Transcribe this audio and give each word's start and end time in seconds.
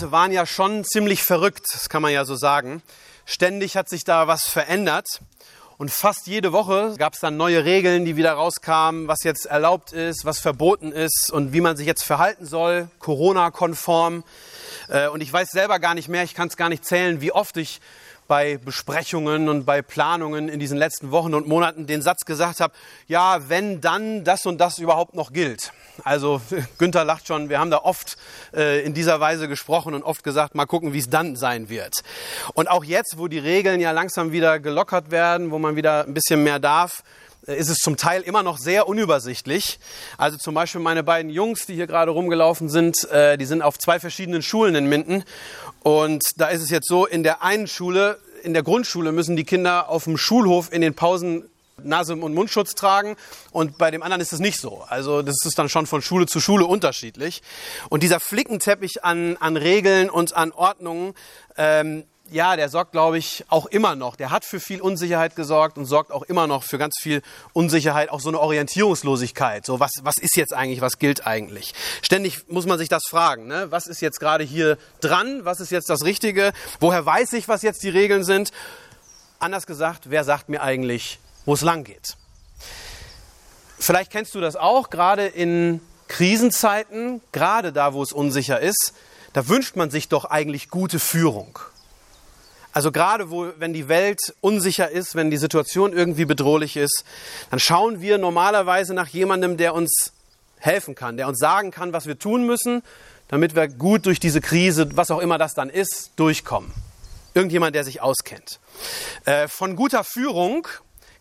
Monate 0.00 0.12
waren 0.12 0.32
ja 0.32 0.46
schon 0.46 0.82
ziemlich 0.82 1.22
verrückt, 1.22 1.66
das 1.74 1.90
kann 1.90 2.00
man 2.00 2.10
ja 2.10 2.24
so 2.24 2.34
sagen. 2.34 2.82
Ständig 3.26 3.76
hat 3.76 3.90
sich 3.90 4.02
da 4.02 4.26
was 4.26 4.44
verändert. 4.44 5.20
Und 5.76 5.90
fast 5.90 6.26
jede 6.26 6.52
Woche 6.52 6.94
gab 6.96 7.12
es 7.12 7.20
dann 7.20 7.36
neue 7.36 7.66
Regeln, 7.66 8.06
die 8.06 8.16
wieder 8.16 8.32
rauskamen, 8.32 9.08
was 9.08 9.24
jetzt 9.24 9.44
erlaubt 9.44 9.92
ist, 9.92 10.24
was 10.24 10.38
verboten 10.38 10.90
ist 10.90 11.30
und 11.30 11.52
wie 11.52 11.60
man 11.60 11.76
sich 11.76 11.86
jetzt 11.86 12.02
verhalten 12.02 12.46
soll, 12.46 12.88
Corona-konform. 12.98 14.24
Äh, 14.88 15.08
Und 15.08 15.22
ich 15.22 15.30
weiß 15.30 15.50
selber 15.50 15.78
gar 15.80 15.92
nicht 15.92 16.08
mehr, 16.08 16.22
ich 16.24 16.34
kann 16.34 16.48
es 16.48 16.56
gar 16.56 16.70
nicht 16.70 16.86
zählen, 16.86 17.20
wie 17.20 17.32
oft 17.32 17.58
ich 17.58 17.82
bei 18.30 18.58
Besprechungen 18.58 19.48
und 19.48 19.64
bei 19.64 19.82
Planungen 19.82 20.48
in 20.48 20.60
diesen 20.60 20.78
letzten 20.78 21.10
Wochen 21.10 21.34
und 21.34 21.48
Monaten 21.48 21.88
den 21.88 22.00
Satz 22.00 22.24
gesagt 22.24 22.60
habe, 22.60 22.72
ja, 23.08 23.48
wenn 23.48 23.80
dann 23.80 24.22
das 24.22 24.46
und 24.46 24.58
das 24.58 24.78
überhaupt 24.78 25.16
noch 25.16 25.32
gilt. 25.32 25.72
Also 26.04 26.40
Günther 26.78 27.04
lacht 27.04 27.26
schon, 27.26 27.48
wir 27.48 27.58
haben 27.58 27.72
da 27.72 27.78
oft 27.78 28.16
äh, 28.54 28.84
in 28.84 28.94
dieser 28.94 29.18
Weise 29.18 29.48
gesprochen 29.48 29.94
und 29.94 30.04
oft 30.04 30.22
gesagt, 30.22 30.54
mal 30.54 30.66
gucken, 30.66 30.92
wie 30.92 31.00
es 31.00 31.10
dann 31.10 31.34
sein 31.34 31.68
wird. 31.68 32.04
Und 32.54 32.70
auch 32.70 32.84
jetzt, 32.84 33.18
wo 33.18 33.26
die 33.26 33.40
Regeln 33.40 33.80
ja 33.80 33.90
langsam 33.90 34.30
wieder 34.30 34.60
gelockert 34.60 35.10
werden, 35.10 35.50
wo 35.50 35.58
man 35.58 35.74
wieder 35.74 36.04
ein 36.04 36.14
bisschen 36.14 36.44
mehr 36.44 36.60
darf, 36.60 37.02
äh, 37.46 37.56
ist 37.56 37.68
es 37.68 37.78
zum 37.78 37.96
Teil 37.96 38.22
immer 38.22 38.42
noch 38.42 38.58
sehr 38.58 38.86
unübersichtlich. 38.88 39.78
Also 40.18 40.36
zum 40.36 40.54
Beispiel 40.54 40.80
meine 40.80 41.02
beiden 41.02 41.30
Jungs, 41.30 41.66
die 41.66 41.74
hier 41.74 41.86
gerade 41.86 42.10
rumgelaufen 42.10 42.68
sind, 42.68 43.10
äh, 43.10 43.36
die 43.38 43.46
sind 43.46 43.62
auf 43.62 43.78
zwei 43.78 43.98
verschiedenen 43.98 44.42
Schulen 44.42 44.74
in 44.74 44.86
Minden. 44.86 45.24
Und 45.82 46.22
da 46.36 46.48
ist 46.48 46.62
es 46.62 46.70
jetzt 46.70 46.88
so, 46.88 47.06
in 47.06 47.22
der 47.22 47.42
einen 47.42 47.66
Schule, 47.66 48.18
in 48.42 48.52
der 48.52 48.62
Grundschule 48.62 49.12
müssen 49.12 49.36
die 49.36 49.44
Kinder 49.44 49.88
auf 49.88 50.04
dem 50.04 50.16
Schulhof 50.16 50.72
in 50.72 50.80
den 50.80 50.94
Pausen 50.94 51.44
Nase- 51.84 52.14
und 52.14 52.34
Mundschutz 52.34 52.74
tragen 52.74 53.16
und 53.52 53.78
bei 53.78 53.90
dem 53.90 54.02
anderen 54.02 54.20
ist 54.20 54.32
es 54.32 54.40
nicht 54.40 54.60
so. 54.60 54.84
Also 54.88 55.22
das 55.22 55.36
ist 55.44 55.58
dann 55.58 55.68
schon 55.68 55.86
von 55.86 56.02
Schule 56.02 56.26
zu 56.26 56.40
Schule 56.40 56.66
unterschiedlich. 56.66 57.42
Und 57.88 58.02
dieser 58.02 58.20
Flickenteppich 58.20 59.02
an, 59.04 59.36
an 59.38 59.56
Regeln 59.56 60.10
und 60.10 60.36
an 60.36 60.52
Ordnungen, 60.52 61.14
ähm, 61.56 62.04
ja, 62.30 62.56
der 62.56 62.68
sorgt, 62.68 62.92
glaube 62.92 63.18
ich, 63.18 63.44
auch 63.48 63.66
immer 63.66 63.96
noch. 63.96 64.16
Der 64.16 64.30
hat 64.30 64.44
für 64.44 64.60
viel 64.60 64.80
Unsicherheit 64.80 65.36
gesorgt 65.36 65.78
und 65.78 65.86
sorgt 65.86 66.12
auch 66.12 66.22
immer 66.22 66.46
noch 66.46 66.62
für 66.62 66.78
ganz 66.78 66.96
viel 67.00 67.22
Unsicherheit, 67.52 68.10
auch 68.10 68.20
so 68.20 68.28
eine 68.28 68.38
Orientierungslosigkeit. 68.38 69.66
So, 69.66 69.80
was, 69.80 69.92
was 70.02 70.16
ist 70.18 70.36
jetzt 70.36 70.54
eigentlich, 70.54 70.80
was 70.80 70.98
gilt 70.98 71.26
eigentlich? 71.26 71.74
Ständig 72.02 72.48
muss 72.48 72.66
man 72.66 72.78
sich 72.78 72.88
das 72.88 73.04
fragen. 73.08 73.46
Ne? 73.46 73.66
Was 73.70 73.86
ist 73.86 74.00
jetzt 74.00 74.20
gerade 74.20 74.44
hier 74.44 74.78
dran? 75.00 75.44
Was 75.44 75.60
ist 75.60 75.70
jetzt 75.70 75.90
das 75.90 76.04
Richtige? 76.04 76.52
Woher 76.78 77.04
weiß 77.04 77.32
ich, 77.32 77.48
was 77.48 77.62
jetzt 77.62 77.82
die 77.82 77.88
Regeln 77.88 78.24
sind? 78.24 78.52
Anders 79.38 79.66
gesagt, 79.66 80.10
wer 80.10 80.24
sagt 80.24 80.48
mir 80.48 80.62
eigentlich, 80.62 81.18
wo 81.44 81.54
es 81.54 81.62
lang 81.62 81.84
geht? 81.84 82.16
Vielleicht 83.78 84.12
kennst 84.12 84.34
du 84.34 84.40
das 84.40 84.56
auch, 84.56 84.90
gerade 84.90 85.26
in 85.26 85.80
Krisenzeiten, 86.06 87.22
gerade 87.32 87.72
da, 87.72 87.94
wo 87.94 88.02
es 88.02 88.12
unsicher 88.12 88.60
ist, 88.60 88.92
da 89.32 89.48
wünscht 89.48 89.76
man 89.76 89.90
sich 89.90 90.08
doch 90.08 90.24
eigentlich 90.24 90.68
gute 90.68 90.98
Führung. 90.98 91.58
Also 92.72 92.92
gerade 92.92 93.30
wo, 93.30 93.48
wenn 93.58 93.72
die 93.72 93.88
Welt 93.88 94.20
unsicher 94.40 94.90
ist, 94.90 95.14
wenn 95.14 95.30
die 95.30 95.36
Situation 95.36 95.92
irgendwie 95.92 96.24
bedrohlich 96.24 96.76
ist, 96.76 97.04
dann 97.50 97.58
schauen 97.58 98.00
wir 98.00 98.18
normalerweise 98.18 98.94
nach 98.94 99.08
jemandem, 99.08 99.56
der 99.56 99.74
uns 99.74 100.12
helfen 100.58 100.94
kann, 100.94 101.16
der 101.16 101.26
uns 101.26 101.38
sagen 101.38 101.70
kann, 101.70 101.92
was 101.92 102.06
wir 102.06 102.18
tun 102.18 102.46
müssen, 102.46 102.82
damit 103.28 103.54
wir 103.54 103.68
gut 103.68 104.06
durch 104.06 104.20
diese 104.20 104.40
Krise, 104.40 104.96
was 104.96 105.10
auch 105.10 105.20
immer 105.20 105.38
das 105.38 105.54
dann 105.54 105.70
ist, 105.70 106.12
durchkommen. 106.16 106.72
Irgendjemand, 107.34 107.74
der 107.74 107.84
sich 107.84 108.02
auskennt. 108.02 108.60
Äh, 109.24 109.48
von 109.48 109.76
guter 109.76 110.04
Führung 110.04 110.66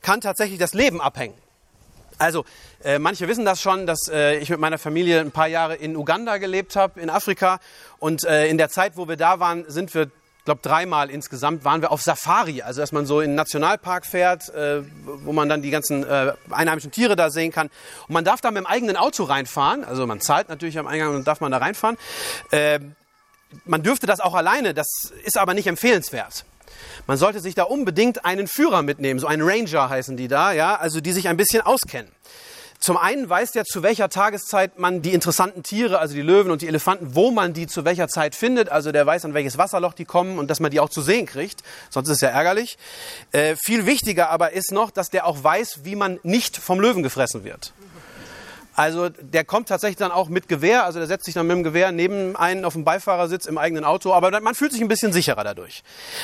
kann 0.02 0.22
tatsächlich 0.22 0.59
das 0.59 0.73
Leben 0.73 1.02
abhängen. 1.02 1.35
Also 2.18 2.44
äh, 2.84 3.00
manche 3.00 3.28
wissen 3.28 3.46
das 3.46 3.62
schon, 3.62 3.88
dass 3.88 4.09
äh, 4.09 4.38
ich 4.40 4.50
mit 4.50 4.59
meiner 4.59 4.78
Familie 4.78 5.22
ein 5.22 5.31
paar 5.31 5.47
Jahre 5.47 5.75
in 5.75 5.96
Uganda 5.96 6.38
gelebt 6.38 6.75
habe, 6.75 7.00
in 7.00 7.09
Afrika. 7.09 7.59
Und 8.00 8.25
äh, 8.25 8.47
in 8.47 8.57
der 8.57 8.69
Zeit, 8.69 8.97
wo 8.97 9.07
wir 9.07 9.16
da 9.16 9.40
waren, 9.40 9.63
sind 9.69 9.94
wir, 9.94 10.12
glaube 10.45 10.61
dreimal 10.61 11.09
insgesamt 11.09 11.63
waren 11.63 11.81
wir 11.81 11.91
auf 11.91 12.01
Safari. 12.01 12.61
Also 12.61 12.81
dass 12.81 12.91
man 12.91 13.05
so 13.05 13.19
in 13.22 13.29
einen 13.29 13.35
Nationalpark 13.35 14.05
fährt, 14.05 14.50
äh, 14.50 14.81
wo 15.05 15.33
man 15.33 15.50
dann 15.50 15.61
die 15.61 15.69
ganzen 15.69 16.03
äh, 16.03 16.33
einheimischen 16.50 16.91
Tiere 16.91 17.16
da 17.16 17.29
sehen 17.29 17.51
kann. 17.51 17.67
Und 18.07 18.13
man 18.13 18.23
darf 18.23 18.41
da 18.41 18.51
mit 18.51 18.63
dem 18.63 18.67
eigenen 18.67 18.97
Auto 18.97 19.23
reinfahren. 19.23 19.83
Also 19.83 20.07
man 20.07 20.22
zahlt 20.22 20.49
natürlich 20.49 20.79
am 20.79 20.88
Eingang 20.88 21.16
und 21.16 21.28
darf 21.28 21.41
man 21.41 21.51
da 21.51 21.57
reinfahren. 21.57 21.97
Äh, 22.51 22.79
man 23.66 23.83
dürfte 23.83 24.05
das 24.05 24.19
auch 24.19 24.35
alleine, 24.35 24.73
das 24.73 24.88
ist 25.23 25.38
aber 25.38 25.53
nicht 25.53 25.67
empfehlenswert. 25.67 26.45
Man 27.07 27.17
sollte 27.17 27.39
sich 27.39 27.55
da 27.55 27.63
unbedingt 27.63 28.25
einen 28.25 28.47
Führer 28.47 28.83
mitnehmen, 28.83 29.19
so 29.19 29.28
einen 29.28 29.41
Ranger 29.41 29.89
heißen 29.89 30.17
die 30.17 30.28
da, 30.28 30.51
ja, 30.51 30.75
also 30.75 31.01
die 31.01 31.11
sich 31.11 31.28
ein 31.28 31.38
bisschen 31.38 31.61
auskennen. 31.61 32.11
Zum 32.79 32.95
einen 32.95 33.29
weiß 33.29 33.51
der, 33.51 33.66
zu 33.66 33.84
welcher 33.84 34.07
Tageszeit 34.07 34.79
man 34.79 35.01
die 35.01 35.13
interessanten 35.13 35.63
Tiere, 35.63 36.00
also 36.00 36.13
die 36.13 36.22
Löwen 36.22 36.50
und 36.50 36.62
die 36.62 36.67
Elefanten, 36.67 37.13
wo 37.13 37.29
man 37.29 37.51
die 37.51 37.67
zu 37.67 37.84
welcher 37.84 38.07
Zeit 38.07 38.35
findet. 38.35 38.69
Also 38.69 38.94
der 38.94 39.06
weiß, 39.06 39.25
an 39.25 39.34
welches 39.34 39.57
Wasserloch 39.57 39.94
die 39.94 40.06
kommen 40.06 40.40
und 40.40 40.50
dass 40.50 40.62
man 40.62 40.72
die 40.72 40.79
auch 40.79 40.90
zu 40.90 41.01
sehen 41.01 41.25
kriegt. 41.25 41.62
Sonst 41.90 42.07
ist 42.07 42.16
es 42.16 42.22
ja 42.22 42.29
ärgerlich. 42.29 42.78
Äh, 43.34 43.57
viel 43.57 43.85
wichtiger 43.85 44.29
aber 44.29 44.53
ist 44.53 44.72
noch, 44.72 44.91
dass 44.91 45.09
der 45.09 45.25
auch 45.25 45.44
weiß, 45.44 45.81
wie 45.84 45.97
man 45.97 46.19
nicht 46.23 46.56
vom 46.56 46.79
Löwen 46.79 47.03
gefressen 47.03 47.44
wird. 47.44 47.73
Also 48.75 49.09
der 49.09 49.44
kommt 49.44 49.67
tatsächlich 49.67 49.97
dann 49.97 50.11
auch 50.11 50.29
mit 50.29 50.47
Gewehr, 50.47 50.85
also 50.85 51.00
der 51.00 51.07
setzt 51.09 51.25
sich 51.25 51.34
dann 51.34 51.46
mit 51.47 51.57
dem 51.57 51.63
Gewehr 51.63 51.91
neben 51.91 52.38
einen 52.38 52.63
auf 52.63 52.73
dem 52.73 52.85
Beifahrersitz 52.85 53.46
im 53.46 53.57
eigenen 53.57 53.84
Auto, 53.84 54.13
aber 54.13 54.40
man 54.40 54.56
fühlt 54.56 54.72
sich 54.72 54.79
ein 54.79 54.88
bisschen 54.88 55.11
sicherer 55.11 55.44
dadurch. 55.44 55.84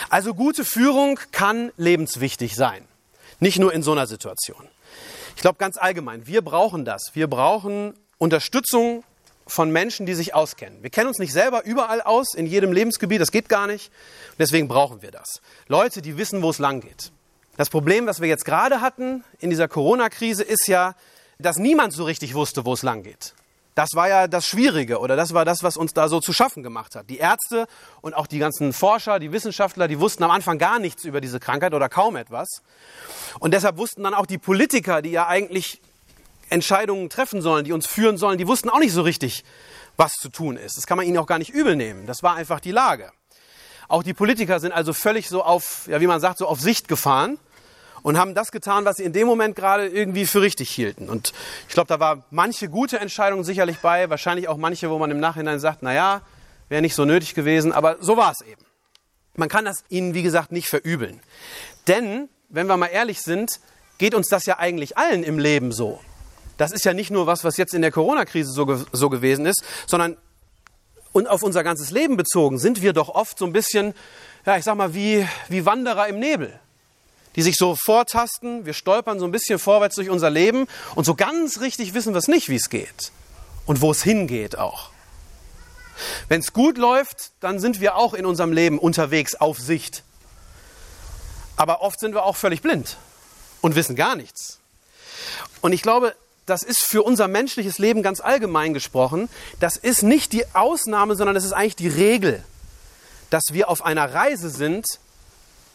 Also 0.09 0.33
gute 0.33 0.63
Führung 0.63 1.19
kann 1.33 1.73
lebenswichtig 1.75 2.55
sein, 2.55 2.85
nicht 3.41 3.59
nur 3.59 3.73
in 3.73 3.83
so 3.83 3.91
einer 3.91 4.07
Situation. 4.07 4.69
Ich 5.35 5.41
glaube 5.41 5.57
ganz 5.57 5.77
allgemein, 5.77 6.27
wir 6.27 6.41
brauchen 6.41 6.85
das. 6.85 7.11
Wir 7.13 7.27
brauchen 7.27 7.93
Unterstützung 8.17 9.03
von 9.47 9.69
Menschen, 9.69 10.05
die 10.05 10.15
sich 10.15 10.33
auskennen. 10.33 10.81
Wir 10.81 10.89
kennen 10.89 11.07
uns 11.07 11.19
nicht 11.19 11.33
selber 11.33 11.65
überall 11.65 12.01
aus, 12.01 12.33
in 12.33 12.47
jedem 12.47 12.71
Lebensgebiet, 12.71 13.21
das 13.21 13.31
geht 13.31 13.49
gar 13.49 13.67
nicht. 13.67 13.91
Deswegen 14.39 14.67
brauchen 14.67 15.01
wir 15.01 15.11
das. 15.11 15.41
Leute, 15.67 16.01
die 16.01 16.17
wissen, 16.17 16.41
wo 16.41 16.49
es 16.49 16.59
lang 16.59 16.81
geht. 16.81 17.11
Das 17.57 17.69
Problem, 17.69 18.05
was 18.07 18.19
wir 18.21 18.27
jetzt 18.27 18.45
gerade 18.45 18.81
hatten 18.81 19.23
in 19.39 19.49
dieser 19.49 19.67
Corona-Krise, 19.67 20.43
ist 20.43 20.67
ja, 20.67 20.95
dass 21.37 21.57
niemand 21.57 21.93
so 21.93 22.03
richtig 22.05 22.33
wusste, 22.33 22.65
wo 22.65 22.73
es 22.73 22.81
lang 22.81 23.03
geht. 23.03 23.33
Das 23.75 23.89
war 23.93 24.07
ja 24.07 24.27
das 24.27 24.47
Schwierige 24.47 24.99
oder 24.99 25.17
das 25.17 25.33
war 25.33 25.43
das, 25.43 25.61
was 25.61 25.75
uns 25.75 25.93
da 25.93 26.07
so 26.07 26.21
zu 26.21 26.31
schaffen 26.31 26.63
gemacht 26.63 26.95
hat. 26.95 27.09
Die 27.09 27.17
Ärzte 27.17 27.67
und 28.01 28.13
auch 28.13 28.25
die 28.25 28.39
ganzen 28.39 28.71
Forscher, 28.71 29.19
die 29.19 29.33
Wissenschaftler, 29.33 29.89
die 29.89 29.99
wussten 29.99 30.23
am 30.23 30.31
Anfang 30.31 30.57
gar 30.57 30.79
nichts 30.79 31.03
über 31.03 31.19
diese 31.19 31.41
Krankheit 31.41 31.73
oder 31.73 31.89
kaum 31.89 32.15
etwas. 32.15 32.61
Und 33.39 33.53
deshalb 33.53 33.77
wussten 33.77 34.03
dann 34.03 34.13
auch 34.13 34.25
die 34.25 34.37
Politiker, 34.37 35.01
die 35.01 35.11
ja 35.11 35.27
eigentlich 35.27 35.81
Entscheidungen 36.49 37.09
treffen 37.09 37.41
sollen, 37.41 37.65
die 37.65 37.73
uns 37.73 37.85
führen 37.85 38.17
sollen, 38.17 38.37
die 38.37 38.47
wussten 38.47 38.69
auch 38.69 38.79
nicht 38.79 38.93
so 38.93 39.01
richtig, 39.01 39.43
was 39.97 40.13
zu 40.13 40.29
tun 40.29 40.55
ist. 40.55 40.77
Das 40.77 40.87
kann 40.87 40.97
man 40.97 41.05
ihnen 41.05 41.17
auch 41.17 41.27
gar 41.27 41.39
nicht 41.39 41.53
übel 41.53 41.75
nehmen. 41.75 42.05
Das 42.05 42.23
war 42.23 42.35
einfach 42.35 42.61
die 42.61 42.71
Lage. 42.71 43.11
Auch 43.89 44.03
die 44.03 44.13
Politiker 44.13 44.61
sind 44.61 44.71
also 44.71 44.93
völlig 44.93 45.27
so 45.27 45.43
auf, 45.43 45.87
ja, 45.87 45.99
wie 45.99 46.07
man 46.07 46.21
sagt, 46.21 46.37
so 46.37 46.47
auf 46.47 46.61
Sicht 46.61 46.87
gefahren 46.87 47.39
und 48.05 48.19
haben 48.19 48.35
das 48.35 48.51
getan, 48.51 48.85
was 48.85 48.97
sie 48.97 49.03
in 49.03 49.13
dem 49.13 49.25
Moment 49.25 49.55
gerade 49.55 49.87
irgendwie 49.87 50.27
für 50.27 50.39
richtig 50.39 50.69
hielten. 50.69 51.09
Und 51.09 51.33
ich 51.67 51.73
glaube, 51.73 51.87
da 51.87 51.99
war 51.99 52.23
manche 52.29 52.69
gute 52.69 52.99
Entscheidung 52.99 53.43
sicherlich 53.43 53.79
bei, 53.79 54.11
wahrscheinlich 54.11 54.47
auch 54.47 54.57
manche, 54.57 54.91
wo 54.91 54.99
man 54.99 55.09
im 55.09 55.19
Nachhinein 55.19 55.59
sagt, 55.59 55.79
na 55.81 55.91
ja, 55.91 56.21
wäre 56.69 56.83
nicht 56.83 56.93
so 56.93 57.03
nötig 57.03 57.33
gewesen, 57.33 57.71
aber 57.71 57.97
so 58.01 58.15
war 58.15 58.31
es 58.31 58.45
eben. 58.45 58.61
Man 59.33 59.49
kann 59.49 59.65
das 59.65 59.83
ihnen, 59.89 60.13
wie 60.13 60.21
gesagt, 60.21 60.51
nicht 60.51 60.67
verübeln. 60.67 61.19
Denn, 61.87 62.29
wenn 62.49 62.67
wir 62.67 62.77
mal 62.77 62.91
ehrlich 62.93 63.21
sind, 63.21 63.59
geht 63.97 64.13
uns 64.13 64.27
das 64.27 64.45
ja 64.45 64.59
eigentlich 64.59 64.99
allen 64.99 65.23
im 65.23 65.39
Leben 65.39 65.71
so. 65.71 65.99
Das 66.57 66.71
ist 66.71 66.85
ja 66.85 66.93
nicht 66.93 67.09
nur 67.09 67.25
was, 67.25 67.43
was 67.43 67.57
jetzt 67.57 67.73
in 67.73 67.81
der 67.81 67.91
Corona-Krise 67.91 68.51
so, 68.51 68.67
ge 68.67 68.85
so 68.91 69.09
gewesen 69.09 69.47
ist, 69.47 69.63
sondern 69.87 70.15
und 71.11 71.25
auf 71.27 71.41
unser 71.41 71.63
ganzes 71.63 71.89
Leben 71.89 72.17
bezogen 72.17 72.59
sind 72.59 72.83
wir 72.83 72.93
doch 72.93 73.09
oft 73.09 73.39
so 73.39 73.45
ein 73.45 73.51
bisschen, 73.51 73.95
ja, 74.45 74.57
ich 74.57 74.63
sag 74.63 74.75
mal, 74.75 74.93
wie, 74.93 75.27
wie 75.49 75.65
Wanderer 75.65 76.07
im 76.07 76.19
Nebel 76.19 76.59
die 77.35 77.41
sich 77.41 77.55
so 77.55 77.75
vortasten. 77.75 78.65
Wir 78.65 78.73
stolpern 78.73 79.19
so 79.19 79.25
ein 79.25 79.31
bisschen 79.31 79.59
vorwärts 79.59 79.95
durch 79.95 80.09
unser 80.09 80.29
Leben 80.29 80.67
und 80.95 81.05
so 81.05 81.15
ganz 81.15 81.61
richtig 81.61 81.93
wissen 81.93 82.13
wir 82.13 82.19
es 82.19 82.27
nicht, 82.27 82.49
wie 82.49 82.55
es 82.55 82.69
geht 82.69 83.11
und 83.65 83.81
wo 83.81 83.91
es 83.91 84.03
hingeht 84.03 84.57
auch. 84.57 84.89
Wenn 86.27 86.41
es 86.41 86.53
gut 86.53 86.77
läuft, 86.77 87.31
dann 87.39 87.59
sind 87.59 87.79
wir 87.79 87.95
auch 87.95 88.13
in 88.13 88.25
unserem 88.25 88.51
Leben 88.51 88.79
unterwegs 88.79 89.35
auf 89.35 89.59
Sicht. 89.59 90.03
Aber 91.55 91.81
oft 91.81 91.99
sind 91.99 92.13
wir 92.13 92.23
auch 92.23 92.35
völlig 92.35 92.61
blind 92.61 92.97
und 93.61 93.75
wissen 93.75 93.95
gar 93.95 94.15
nichts. 94.15 94.59
Und 95.61 95.71
ich 95.71 95.81
glaube, 95.81 96.15
das 96.45 96.63
ist 96.63 96.81
für 96.81 97.01
unser 97.01 97.27
menschliches 97.27 97.79
Leben 97.79 98.03
ganz 98.03 98.19
allgemein 98.19 98.73
gesprochen, 98.73 99.29
das 99.59 99.77
ist 99.77 100.03
nicht 100.03 100.33
die 100.33 100.45
Ausnahme, 100.53 101.15
sondern 101.15 101.33
das 101.33 101.45
ist 101.45 101.53
eigentlich 101.53 101.75
die 101.75 101.87
Regel. 101.87 102.43
dass 103.29 103.43
wir 103.51 103.69
auf 103.69 103.83
einer 103.83 104.13
Reise 104.13 104.49
sind 104.49 104.85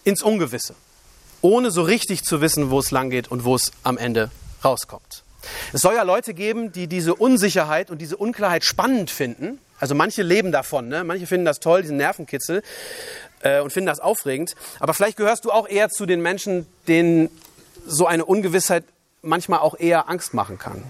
ins 0.04 0.22
Ungewisse, 0.22 0.74
ohne 1.42 1.70
so 1.70 1.82
richtig 1.82 2.24
zu 2.24 2.40
wissen, 2.40 2.70
wo 2.70 2.78
es 2.78 2.90
lang 2.90 3.10
geht 3.10 3.28
und 3.28 3.44
wo 3.44 3.54
es 3.54 3.72
am 3.82 3.98
Ende 3.98 4.30
rauskommt. 4.64 5.22
Es 5.72 5.80
soll 5.80 5.94
ja 5.94 6.02
Leute 6.02 6.34
geben, 6.34 6.72
die 6.72 6.86
diese 6.86 7.14
Unsicherheit 7.14 7.90
und 7.90 7.98
diese 7.98 8.16
Unklarheit 8.16 8.64
spannend 8.64 9.10
finden. 9.10 9.58
Also 9.78 9.94
manche 9.94 10.22
leben 10.22 10.52
davon, 10.52 10.88
ne? 10.88 11.04
manche 11.04 11.26
finden 11.26 11.46
das 11.46 11.60
toll, 11.60 11.82
diesen 11.82 11.96
Nervenkitzel 11.96 12.62
äh, 13.40 13.60
und 13.60 13.72
finden 13.72 13.86
das 13.86 14.00
aufregend. 14.00 14.54
Aber 14.78 14.92
vielleicht 14.92 15.16
gehörst 15.16 15.46
du 15.46 15.52
auch 15.52 15.66
eher 15.66 15.88
zu 15.88 16.04
den 16.04 16.20
Menschen, 16.20 16.66
denen 16.86 17.30
so 17.86 18.06
eine 18.06 18.26
Ungewissheit 18.26 18.84
manchmal 19.22 19.60
auch 19.60 19.78
eher 19.78 20.08
Angst 20.08 20.34
machen 20.34 20.58
kann. 20.58 20.84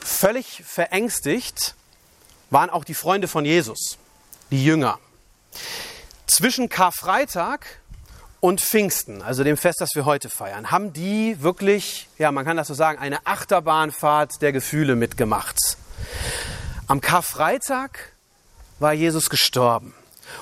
Völlig 0.00 0.64
verängstigt 0.64 1.74
waren 2.50 2.70
auch 2.70 2.84
die 2.84 2.94
Freunde 2.94 3.28
von 3.28 3.44
Jesus, 3.44 3.98
die 4.50 4.64
Jünger. 4.64 4.98
Zwischen 6.26 6.68
Karfreitag 6.68 7.66
und 8.40 8.60
Pfingsten, 8.60 9.22
also 9.22 9.42
dem 9.44 9.56
Fest, 9.56 9.80
das 9.80 9.90
wir 9.94 10.04
heute 10.04 10.28
feiern, 10.28 10.70
haben 10.70 10.92
die 10.92 11.42
wirklich, 11.42 12.08
ja, 12.18 12.30
man 12.30 12.44
kann 12.44 12.56
das 12.56 12.68
so 12.68 12.74
sagen, 12.74 12.98
eine 12.98 13.26
Achterbahnfahrt 13.26 14.40
der 14.40 14.52
Gefühle 14.52 14.96
mitgemacht. 14.96 15.56
Am 16.86 17.00
Karfreitag 17.00 18.12
war 18.78 18.92
Jesus 18.92 19.28
gestorben. 19.28 19.94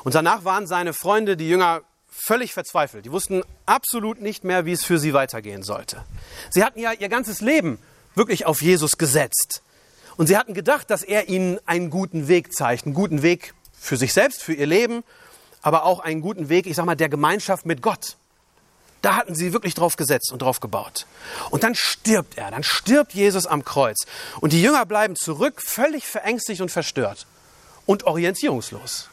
Und 0.04 0.14
danach 0.14 0.44
waren 0.44 0.66
seine 0.66 0.92
Freunde, 0.92 1.36
die 1.36 1.48
Jünger, 1.48 1.82
völlig 2.10 2.52
verzweifelt. 2.52 3.04
Die 3.04 3.12
wussten 3.12 3.42
absolut 3.66 4.20
nicht 4.20 4.42
mehr, 4.42 4.64
wie 4.64 4.72
es 4.72 4.84
für 4.84 4.98
sie 4.98 5.12
weitergehen 5.12 5.62
sollte. 5.62 6.04
Sie 6.50 6.64
hatten 6.64 6.80
ja 6.80 6.92
ihr 6.92 7.08
ganzes 7.08 7.40
Leben 7.40 7.78
wirklich 8.14 8.46
auf 8.46 8.62
Jesus 8.62 8.98
gesetzt. 8.98 9.62
Und 10.16 10.26
sie 10.26 10.36
hatten 10.36 10.54
gedacht, 10.54 10.90
dass 10.90 11.02
er 11.02 11.28
ihnen 11.28 11.58
einen 11.66 11.90
guten 11.90 12.26
Weg 12.26 12.52
zeigt, 12.52 12.86
einen 12.86 12.94
guten 12.94 13.22
Weg 13.22 13.54
für 13.78 13.96
sich 13.96 14.12
selbst, 14.12 14.42
für 14.42 14.54
ihr 14.54 14.66
Leben, 14.66 15.04
aber 15.66 15.84
auch 15.84 15.98
einen 15.98 16.20
guten 16.20 16.48
Weg, 16.48 16.68
ich 16.68 16.76
sag 16.76 16.84
mal, 16.84 16.94
der 16.94 17.08
Gemeinschaft 17.08 17.66
mit 17.66 17.82
Gott. 17.82 18.14
Da 19.02 19.16
hatten 19.16 19.34
sie 19.34 19.52
wirklich 19.52 19.74
drauf 19.74 19.96
gesetzt 19.96 20.30
und 20.30 20.40
drauf 20.40 20.60
gebaut. 20.60 21.06
Und 21.50 21.64
dann 21.64 21.74
stirbt 21.74 22.38
er, 22.38 22.52
dann 22.52 22.62
stirbt 22.62 23.14
Jesus 23.14 23.46
am 23.46 23.64
Kreuz. 23.64 24.06
Und 24.40 24.52
die 24.52 24.62
Jünger 24.62 24.86
bleiben 24.86 25.16
zurück, 25.16 25.60
völlig 25.60 26.06
verängstigt 26.06 26.60
und 26.60 26.70
verstört 26.70 27.26
und 27.84 28.04
orientierungslos. 28.04 29.08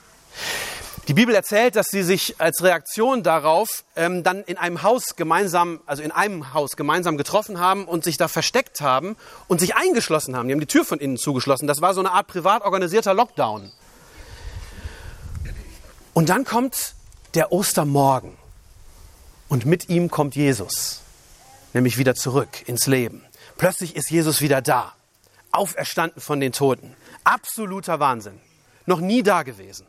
Die 1.07 1.15
Bibel 1.15 1.33
erzählt, 1.33 1.75
dass 1.75 1.87
sie 1.87 2.03
sich 2.03 2.39
als 2.39 2.61
Reaktion 2.61 3.23
darauf 3.23 3.83
ähm, 3.95 4.21
dann 4.21 4.43
in 4.43 4.59
einem 4.59 4.83
Haus 4.83 5.15
gemeinsam, 5.15 5.81
also 5.87 6.03
in 6.03 6.11
einem 6.11 6.53
Haus 6.53 6.75
gemeinsam 6.75 7.17
getroffen 7.17 7.59
haben 7.59 7.85
und 7.85 8.03
sich 8.03 8.17
da 8.17 8.27
versteckt 8.27 8.79
haben 8.79 9.15
und 9.47 9.59
sich 9.59 9.75
eingeschlossen 9.75 10.37
haben. 10.37 10.47
Die 10.47 10.53
haben 10.53 10.59
die 10.59 10.67
Tür 10.67 10.85
von 10.85 10.99
innen 10.99 11.17
zugeschlossen. 11.17 11.65
Das 11.65 11.81
war 11.81 11.95
so 11.95 11.99
eine 11.99 12.11
Art 12.11 12.27
privat 12.27 12.63
organisierter 12.63 13.15
Lockdown. 13.15 13.71
Und 16.13 16.29
dann 16.29 16.45
kommt 16.45 16.93
der 17.33 17.51
Ostermorgen 17.51 18.37
und 19.49 19.65
mit 19.65 19.89
ihm 19.89 20.11
kommt 20.11 20.35
Jesus, 20.35 21.01
nämlich 21.73 21.97
wieder 21.97 22.13
zurück 22.13 22.67
ins 22.67 22.85
Leben. 22.85 23.23
Plötzlich 23.57 23.95
ist 23.95 24.11
Jesus 24.11 24.41
wieder 24.41 24.61
da, 24.61 24.93
auferstanden 25.51 26.21
von 26.21 26.39
den 26.39 26.51
Toten. 26.51 26.95
Absoluter 27.23 27.99
Wahnsinn. 27.99 28.39
Noch 28.85 28.99
nie 28.99 29.23
da 29.23 29.43
gewesen. 29.43 29.87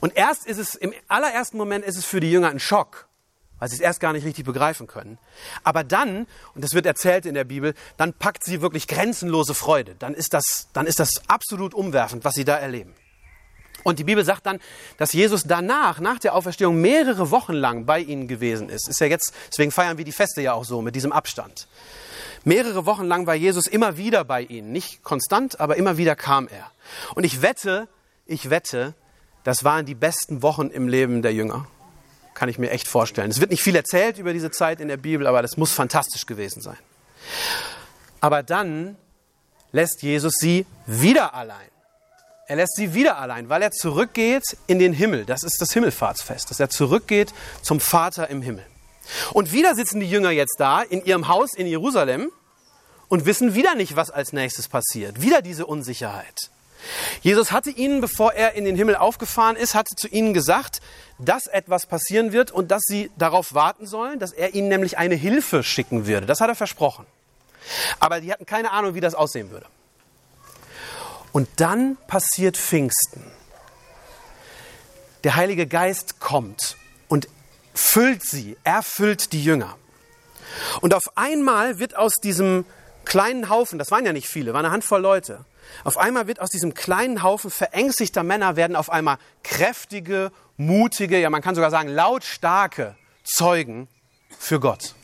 Und 0.00 0.16
erst 0.16 0.46
ist 0.46 0.58
es, 0.58 0.74
im 0.74 0.94
allerersten 1.08 1.58
Moment 1.58 1.84
ist 1.84 1.96
es 1.96 2.06
für 2.06 2.20
die 2.20 2.30
Jünger 2.30 2.48
ein 2.48 2.60
Schock, 2.60 3.06
weil 3.58 3.68
sie 3.68 3.76
es 3.76 3.80
erst 3.80 4.00
gar 4.00 4.14
nicht 4.14 4.24
richtig 4.24 4.46
begreifen 4.46 4.86
können. 4.86 5.18
Aber 5.62 5.84
dann, 5.84 6.26
und 6.54 6.64
das 6.64 6.72
wird 6.72 6.86
erzählt 6.86 7.26
in 7.26 7.34
der 7.34 7.44
Bibel, 7.44 7.74
dann 7.96 8.14
packt 8.14 8.44
sie 8.44 8.62
wirklich 8.62 8.88
grenzenlose 8.88 9.54
Freude. 9.54 9.94
Dann 9.94 10.14
ist 10.14 10.32
das, 10.32 10.68
dann 10.72 10.86
ist 10.86 11.00
das 11.00 11.22
absolut 11.28 11.74
umwerfend, 11.74 12.24
was 12.24 12.34
sie 12.34 12.44
da 12.44 12.56
erleben. 12.56 12.94
Und 13.84 13.98
die 13.98 14.04
Bibel 14.04 14.24
sagt 14.24 14.46
dann, 14.46 14.58
dass 14.96 15.12
Jesus 15.12 15.44
danach, 15.44 16.00
nach 16.00 16.18
der 16.18 16.34
Auferstehung, 16.34 16.80
mehrere 16.80 17.30
Wochen 17.30 17.52
lang 17.52 17.86
bei 17.86 18.00
ihnen 18.00 18.28
gewesen 18.28 18.68
ist. 18.68 18.88
Ist 18.88 19.00
ja 19.00 19.06
jetzt, 19.06 19.32
deswegen 19.50 19.70
feiern 19.70 19.98
wir 19.98 20.04
die 20.04 20.12
Feste 20.12 20.42
ja 20.42 20.52
auch 20.52 20.64
so, 20.64 20.82
mit 20.82 20.94
diesem 20.94 21.12
Abstand. 21.12 21.68
Mehrere 22.44 22.86
Wochen 22.86 23.04
lang 23.04 23.26
war 23.26 23.34
Jesus 23.34 23.66
immer 23.66 23.96
wieder 23.96 24.24
bei 24.24 24.42
ihnen. 24.42 24.72
Nicht 24.72 25.02
konstant, 25.02 25.60
aber 25.60 25.76
immer 25.76 25.96
wieder 25.96 26.16
kam 26.16 26.48
er. 26.48 26.70
Und 27.14 27.24
ich 27.24 27.42
wette, 27.42 27.88
ich 28.26 28.50
wette, 28.50 28.94
das 29.44 29.64
waren 29.64 29.86
die 29.86 29.94
besten 29.94 30.42
Wochen 30.42 30.68
im 30.68 30.88
Leben 30.88 31.22
der 31.22 31.32
Jünger. 31.32 31.66
Kann 32.34 32.48
ich 32.48 32.58
mir 32.58 32.70
echt 32.70 32.86
vorstellen. 32.86 33.30
Es 33.30 33.40
wird 33.40 33.50
nicht 33.50 33.62
viel 33.62 33.76
erzählt 33.76 34.18
über 34.18 34.32
diese 34.32 34.50
Zeit 34.50 34.80
in 34.80 34.88
der 34.88 34.96
Bibel, 34.96 35.26
aber 35.26 35.42
das 35.42 35.56
muss 35.56 35.72
fantastisch 35.72 36.26
gewesen 36.26 36.62
sein. 36.62 36.78
Aber 38.20 38.42
dann 38.42 38.96
lässt 39.72 40.02
Jesus 40.02 40.34
sie 40.38 40.66
wieder 40.86 41.34
allein. 41.34 41.68
Er 42.48 42.56
lässt 42.56 42.76
sie 42.76 42.94
wieder 42.94 43.18
allein, 43.18 43.50
weil 43.50 43.60
er 43.60 43.72
zurückgeht 43.72 44.56
in 44.66 44.78
den 44.78 44.94
Himmel. 44.94 45.26
Das 45.26 45.42
ist 45.42 45.60
das 45.60 45.70
Himmelfahrtsfest, 45.74 46.48
dass 46.48 46.58
er 46.58 46.70
zurückgeht 46.70 47.34
zum 47.60 47.78
Vater 47.78 48.30
im 48.30 48.40
Himmel. 48.40 48.64
Und 49.34 49.52
wieder 49.52 49.74
sitzen 49.74 50.00
die 50.00 50.08
Jünger 50.08 50.30
jetzt 50.30 50.56
da 50.58 50.80
in 50.80 51.04
ihrem 51.04 51.28
Haus 51.28 51.52
in 51.52 51.66
Jerusalem 51.66 52.32
und 53.08 53.26
wissen 53.26 53.54
wieder 53.54 53.74
nicht, 53.74 53.96
was 53.96 54.10
als 54.10 54.32
nächstes 54.32 54.66
passiert. 54.66 55.20
Wieder 55.20 55.42
diese 55.42 55.66
Unsicherheit. 55.66 56.50
Jesus 57.20 57.52
hatte 57.52 57.68
ihnen, 57.68 58.00
bevor 58.00 58.32
er 58.32 58.54
in 58.54 58.64
den 58.64 58.76
Himmel 58.76 58.96
aufgefahren 58.96 59.56
ist, 59.56 59.74
hatte 59.74 59.94
zu 59.94 60.08
ihnen 60.08 60.32
gesagt, 60.32 60.80
dass 61.18 61.48
etwas 61.48 61.84
passieren 61.84 62.32
wird 62.32 62.50
und 62.50 62.70
dass 62.70 62.82
sie 62.86 63.10
darauf 63.18 63.52
warten 63.52 63.86
sollen, 63.86 64.20
dass 64.20 64.32
er 64.32 64.54
ihnen 64.54 64.68
nämlich 64.68 64.96
eine 64.96 65.16
Hilfe 65.16 65.62
schicken 65.62 66.06
würde. 66.06 66.24
Das 66.24 66.40
hat 66.40 66.48
er 66.48 66.54
versprochen. 66.54 67.04
Aber 68.00 68.22
die 68.22 68.32
hatten 68.32 68.46
keine 68.46 68.70
Ahnung, 68.70 68.94
wie 68.94 69.00
das 69.00 69.14
aussehen 69.14 69.50
würde. 69.50 69.66
Und 71.32 71.48
dann 71.56 71.96
passiert 72.06 72.56
Pfingsten. 72.56 73.22
Der 75.24 75.36
Heilige 75.36 75.66
Geist 75.66 76.20
kommt 76.20 76.76
und 77.08 77.28
füllt 77.74 78.22
sie, 78.24 78.56
erfüllt 78.64 79.32
die 79.32 79.42
Jünger. 79.42 79.76
Und 80.80 80.94
auf 80.94 81.04
einmal 81.16 81.78
wird 81.78 81.96
aus 81.96 82.14
diesem 82.14 82.64
kleinen 83.04 83.48
Haufen, 83.48 83.78
das 83.78 83.90
waren 83.90 84.04
ja 84.04 84.12
nicht 84.12 84.28
viele, 84.28 84.52
war 84.52 84.60
eine 84.60 84.70
Handvoll 84.70 85.00
Leute, 85.00 85.44
auf 85.84 85.98
einmal 85.98 86.26
wird 86.26 86.40
aus 86.40 86.48
diesem 86.50 86.74
kleinen 86.74 87.22
Haufen 87.22 87.50
verängstigter 87.50 88.22
Männer 88.22 88.56
werden 88.56 88.76
auf 88.76 88.90
einmal 88.90 89.18
kräftige, 89.42 90.32
mutige, 90.56 91.18
ja 91.18 91.30
man 91.30 91.42
kann 91.42 91.54
sogar 91.54 91.70
sagen 91.70 91.88
lautstarke 91.88 92.96
Zeugen 93.24 93.88
für 94.38 94.60
Gott. 94.60 94.94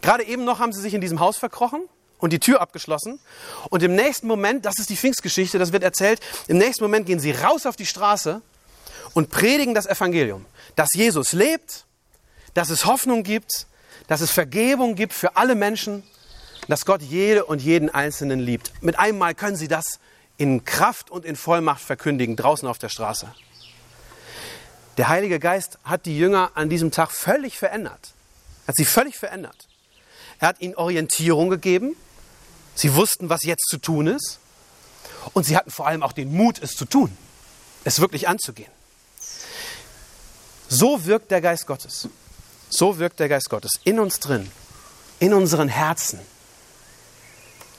Gerade 0.00 0.24
eben 0.24 0.44
noch 0.44 0.58
haben 0.58 0.72
sie 0.72 0.80
sich 0.80 0.94
in 0.94 1.00
diesem 1.00 1.20
Haus 1.20 1.38
verkrochen 1.38 1.82
und 2.22 2.32
die 2.32 2.40
Tür 2.40 2.62
abgeschlossen. 2.62 3.20
Und 3.68 3.82
im 3.82 3.94
nächsten 3.94 4.26
Moment, 4.26 4.64
das 4.64 4.78
ist 4.78 4.88
die 4.88 4.96
Pfingstgeschichte, 4.96 5.58
das 5.58 5.72
wird 5.72 5.82
erzählt, 5.82 6.20
im 6.48 6.56
nächsten 6.56 6.82
Moment 6.82 7.04
gehen 7.04 7.20
sie 7.20 7.32
raus 7.32 7.66
auf 7.66 7.76
die 7.76 7.84
Straße 7.84 8.40
und 9.12 9.28
predigen 9.28 9.74
das 9.74 9.84
Evangelium, 9.84 10.46
dass 10.76 10.88
Jesus 10.94 11.34
lebt, 11.34 11.84
dass 12.54 12.70
es 12.70 12.86
Hoffnung 12.86 13.22
gibt, 13.22 13.66
dass 14.08 14.22
es 14.22 14.30
Vergebung 14.30 14.94
gibt 14.94 15.12
für 15.12 15.36
alle 15.36 15.54
Menschen 15.54 16.02
dass 16.68 16.84
Gott 16.84 17.02
jede 17.02 17.44
und 17.44 17.60
jeden 17.60 17.90
Einzelnen 17.90 18.40
liebt. 18.40 18.72
Mit 18.82 18.98
einem 18.98 19.18
Mal 19.18 19.34
können 19.34 19.56
sie 19.56 19.68
das 19.68 19.98
in 20.36 20.64
Kraft 20.64 21.10
und 21.10 21.24
in 21.24 21.36
Vollmacht 21.36 21.82
verkündigen, 21.82 22.36
draußen 22.36 22.66
auf 22.68 22.78
der 22.78 22.88
Straße. 22.88 23.32
Der 24.96 25.08
Heilige 25.08 25.38
Geist 25.38 25.78
hat 25.84 26.06
die 26.06 26.16
Jünger 26.16 26.52
an 26.54 26.68
diesem 26.68 26.90
Tag 26.90 27.10
völlig 27.10 27.58
verändert. 27.58 28.14
Er 28.64 28.68
hat 28.68 28.76
sie 28.76 28.84
völlig 28.84 29.16
verändert. 29.16 29.68
Er 30.38 30.48
hat 30.48 30.60
ihnen 30.60 30.74
Orientierung 30.74 31.50
gegeben. 31.50 31.96
Sie 32.74 32.94
wussten, 32.94 33.28
was 33.28 33.42
jetzt 33.44 33.68
zu 33.68 33.78
tun 33.78 34.06
ist. 34.06 34.38
Und 35.34 35.44
sie 35.44 35.56
hatten 35.56 35.70
vor 35.70 35.86
allem 35.86 36.02
auch 36.02 36.12
den 36.12 36.32
Mut, 36.32 36.60
es 36.60 36.74
zu 36.74 36.84
tun, 36.84 37.16
es 37.84 38.00
wirklich 38.00 38.28
anzugehen. 38.28 38.70
So 40.68 41.04
wirkt 41.04 41.30
der 41.30 41.40
Geist 41.40 41.66
Gottes. 41.66 42.08
So 42.70 42.98
wirkt 42.98 43.20
der 43.20 43.28
Geist 43.28 43.50
Gottes 43.50 43.72
in 43.84 44.00
uns 44.00 44.18
drin, 44.20 44.50
in 45.18 45.34
unseren 45.34 45.68
Herzen. 45.68 46.18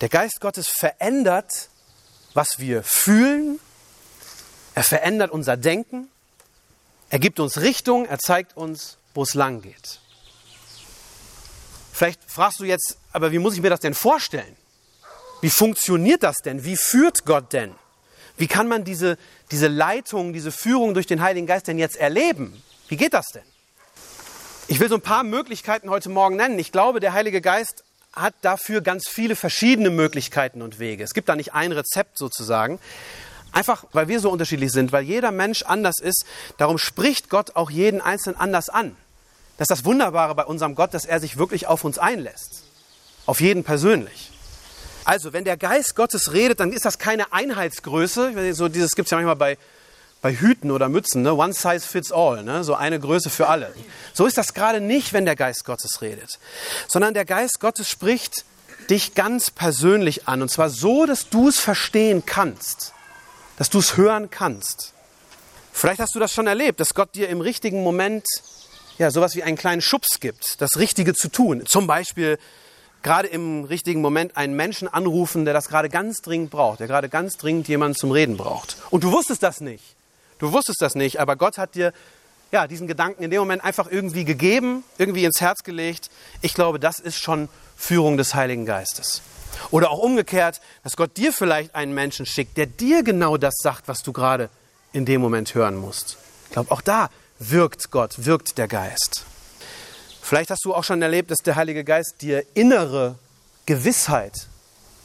Der 0.02 0.10
Geist 0.10 0.40
Gottes 0.40 0.68
verändert, 0.68 1.70
was 2.34 2.60
wir 2.60 2.84
fühlen. 2.84 3.60
Er 4.76 4.84
verändert 4.84 5.32
unser 5.32 5.58
Denken. 5.58 6.08
Er 7.10 7.20
gibt 7.20 7.40
uns 7.40 7.58
Richtung. 7.58 8.06
Er 8.06 8.20
zeigt 8.20 8.56
uns, 8.56 8.98
wo 9.14 9.24
es 9.24 9.34
lang 9.34 9.62
geht. 9.62 10.00
Vielleicht 11.92 12.20
fragst 12.28 12.60
du 12.60 12.66
jetzt, 12.66 12.98
aber 13.12 13.32
wie 13.32 13.40
muss 13.40 13.54
ich 13.54 13.62
mir 13.62 13.70
das 13.70 13.80
denn 13.80 13.94
vorstellen? 13.94 14.56
Wie 15.44 15.50
funktioniert 15.50 16.24
das 16.24 16.38
denn? 16.38 16.64
Wie 16.64 16.78
führt 16.78 17.26
Gott 17.26 17.52
denn? 17.52 17.76
Wie 18.38 18.48
kann 18.48 18.70
man 18.70 18.86
diese, 18.86 19.18
diese 19.52 19.68
Leitung, 19.68 20.32
diese 20.32 20.54
Führung 20.54 20.94
durch 20.94 21.06
den 21.06 21.22
Heiligen 21.22 21.48
Geist 21.48 21.68
denn 21.68 21.78
jetzt 21.78 21.98
erleben? 21.98 22.64
Wie 22.88 22.96
geht 22.96 23.14
das 23.14 23.26
denn? 23.34 23.44
Ich 24.70 24.80
will 24.80 24.88
so 24.88 24.96
ein 24.96 25.02
paar 25.02 25.24
Möglichkeiten 25.24 25.90
heute 25.90 26.08
Morgen 26.08 26.38
nennen. 26.38 26.58
Ich 26.60 26.72
glaube, 26.72 27.02
der 27.02 27.12
Heilige 27.12 27.42
Geist 27.42 27.84
hat 28.14 28.34
dafür 28.42 28.80
ganz 28.80 29.10
viele 29.10 29.36
verschiedene 29.36 29.90
Möglichkeiten 29.90 30.62
und 30.62 30.80
Wege. 30.80 31.04
Es 31.04 31.14
gibt 31.14 31.28
da 31.28 31.36
nicht 31.36 31.54
ein 31.54 31.74
Rezept 31.74 32.18
sozusagen. 32.18 32.80
Einfach, 33.52 33.84
weil 33.92 34.08
wir 34.08 34.22
so 34.22 34.30
unterschiedlich 34.30 34.72
sind, 34.72 34.94
weil 34.94 35.04
jeder 35.04 35.34
Mensch 35.34 35.64
anders 35.64 36.00
ist, 36.00 36.24
darum 36.56 36.78
spricht 36.78 37.30
Gott 37.30 37.58
auch 37.58 37.70
jeden 37.70 38.00
Einzelnen 38.00 38.40
anders 38.40 38.70
an. 38.70 38.96
Das 39.58 39.66
ist 39.66 39.72
das 39.72 39.84
Wunderbare 39.84 40.36
bei 40.36 40.46
unserem 40.46 40.74
Gott, 40.76 40.94
dass 40.94 41.04
er 41.04 41.20
sich 41.20 41.36
wirklich 41.36 41.68
auf 41.68 41.84
uns 41.84 41.98
einlässt. 41.98 42.64
Auf 43.26 43.42
jeden 43.42 43.66
persönlich. 43.66 44.33
Also, 45.06 45.34
wenn 45.34 45.44
der 45.44 45.58
Geist 45.58 45.96
Gottes 45.96 46.34
redet, 46.34 46.60
dann 46.60 46.72
ist 46.72 46.86
das 46.86 46.98
keine 46.98 47.34
Einheitsgröße. 47.34 48.54
So 48.54 48.70
dieses 48.70 48.96
gibt 48.96 49.08
es 49.08 49.12
ja 49.12 49.18
manchmal 49.18 49.36
bei, 49.36 49.58
bei 50.22 50.34
Hüten 50.34 50.72
oder 50.72 50.88
Mützen, 50.88 51.22
ne? 51.22 51.34
one 51.34 51.54
size 51.54 51.82
fits 51.82 52.12
all, 52.12 52.44
ne? 52.44 52.64
so 52.64 52.76
eine 52.76 53.00
Größe 53.00 53.30
für 53.30 53.50
alle. 53.50 53.74
So 54.14 54.26
ist 54.26 54.38
das 54.38 54.54
gerade 54.54 54.80
nicht, 54.80 55.12
wenn 55.12 55.26
der 55.26 55.36
Geist 55.36 55.66
Gottes 55.66 56.02
redet, 56.02 56.40
sondern 56.88 57.14
der 57.14 57.26
Geist 57.26 57.60
Gottes 57.60 57.90
spricht 57.90 58.46
dich 58.90 59.16
ganz 59.16 59.52
persönlich 59.52 60.28
an 60.28 60.42
und 60.42 60.50
zwar 60.50 60.70
so, 60.70 61.06
dass 61.06 61.30
du 61.30 61.50
es 61.50 61.60
verstehen 61.60 62.24
kannst, 62.26 62.94
dass 63.58 63.70
du 63.70 63.80
es 63.80 63.98
hören 63.98 64.30
kannst. 64.30 64.94
Vielleicht 65.74 66.00
hast 66.00 66.16
du 66.16 66.20
das 66.20 66.32
schon 66.32 66.48
erlebt, 66.48 66.80
dass 66.80 66.94
Gott 66.94 67.16
dir 67.16 67.28
im 67.28 67.42
richtigen 67.42 67.84
Moment 67.84 68.26
ja 68.98 69.12
sowas 69.12 69.36
wie 69.36 69.44
einen 69.44 69.58
kleinen 69.58 69.82
Schubs 69.82 70.20
gibt, 70.22 70.62
das 70.62 70.78
Richtige 70.78 71.14
zu 71.14 71.30
tun. 71.30 71.66
Zum 71.66 71.88
Beispiel 71.88 72.38
gerade 73.04 73.28
im 73.28 73.66
richtigen 73.66 74.02
Moment 74.02 74.38
einen 74.38 74.56
Menschen 74.56 74.88
anrufen, 74.88 75.46
der 75.46 75.54
das 75.54 75.68
gerade 75.68 75.90
ganz 75.90 76.22
dringend 76.22 76.50
braucht, 76.50 76.80
der 76.80 76.88
gerade 76.88 77.10
ganz 77.10 77.38
dringend 77.38 77.68
jemanden 77.68 77.96
zum 77.96 78.12
Reden 78.12 78.38
braucht. 78.38 78.78
Und 78.90 79.04
du 79.04 79.12
wusstest 79.12 79.44
das 79.44 79.62
nicht. 79.62 79.84
Du 80.40 80.52
wusstest 80.52 80.82
das 80.82 80.96
nicht, 80.96 81.20
aber 81.20 81.36
Gott 81.36 81.58
hat 81.58 81.76
dir 81.76 81.94
ja, 82.52 82.68
diesen 82.68 82.88
Gedanken 82.88 83.24
in 83.24 83.32
dem 83.32 83.40
Moment 83.40 83.64
einfach 83.64 83.90
irgendwie 83.90 84.26
gegeben, 84.26 84.84
irgendwie 84.98 85.26
ins 85.26 85.42
Herz 85.42 85.64
gelegt. 85.64 86.12
Ich 86.42 86.54
glaube, 86.54 86.80
das 86.80 87.00
ist 87.00 87.18
schon 87.18 87.50
Führung 87.76 88.16
des 88.16 88.36
Heiligen 88.36 88.66
Geistes. 88.66 89.22
Oder 89.72 89.90
auch 89.90 89.98
umgekehrt, 89.98 90.62
dass 90.84 90.96
Gott 90.96 91.18
dir 91.18 91.34
vielleicht 91.34 91.74
einen 91.74 91.94
Menschen 91.94 92.26
schickt, 92.26 92.58
der 92.58 92.68
dir 92.68 93.04
genau 93.04 93.38
das 93.38 93.56
sagt, 93.58 93.88
was 93.88 94.04
du 94.04 94.14
gerade 94.14 94.50
in 94.92 95.06
dem 95.06 95.20
Moment 95.20 95.56
hören 95.56 95.76
musst. 95.76 96.18
Ich 96.46 96.52
glaube, 96.52 96.72
auch 96.72 96.82
da 96.82 97.10
wirkt 97.40 97.90
Gott, 97.90 98.26
wirkt 98.26 98.58
der 98.58 98.68
Geist. 98.68 99.26
Vielleicht 100.24 100.52
hast 100.52 100.64
du 100.64 100.74
auch 100.74 100.86
schon 100.86 101.02
erlebt, 101.02 101.32
dass 101.32 101.40
der 101.40 101.58
Heilige 101.58 101.84
Geist 101.84 102.22
dir 102.22 102.46
innere 102.54 103.20
Gewissheit 103.66 104.48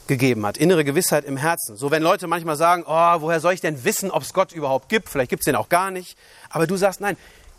gegeben 0.07 0.45
hat, 0.45 0.57
innere 0.57 0.85
Gewissheit 0.85 1.25
im 1.25 1.35
Herzen. 1.35 1.75
So 1.75 1.91
wenn 1.91 2.01
Leute 2.01 2.25
manchmal 2.27 2.55
sagen, 2.55 2.85
oh, 2.87 3.21
woher 3.21 3.41
soll 3.41 3.53
ich 3.53 3.59
denn 3.59 3.83
wissen, 3.83 4.11
ob 4.11 4.23
es 4.23 4.33
Gott 4.33 4.53
überhaupt 4.53 4.87
gibt? 4.87 5.09
Vielleicht 5.09 5.29
gibt 5.29 5.41
es 5.41 5.45
den 5.45 5.57
auch 5.57 5.67
gar 5.67 5.91
nicht. 5.91 6.17
Aber 6.49 6.67
du 6.67 6.77
sagst, 6.77 7.01
nein, 7.01 7.17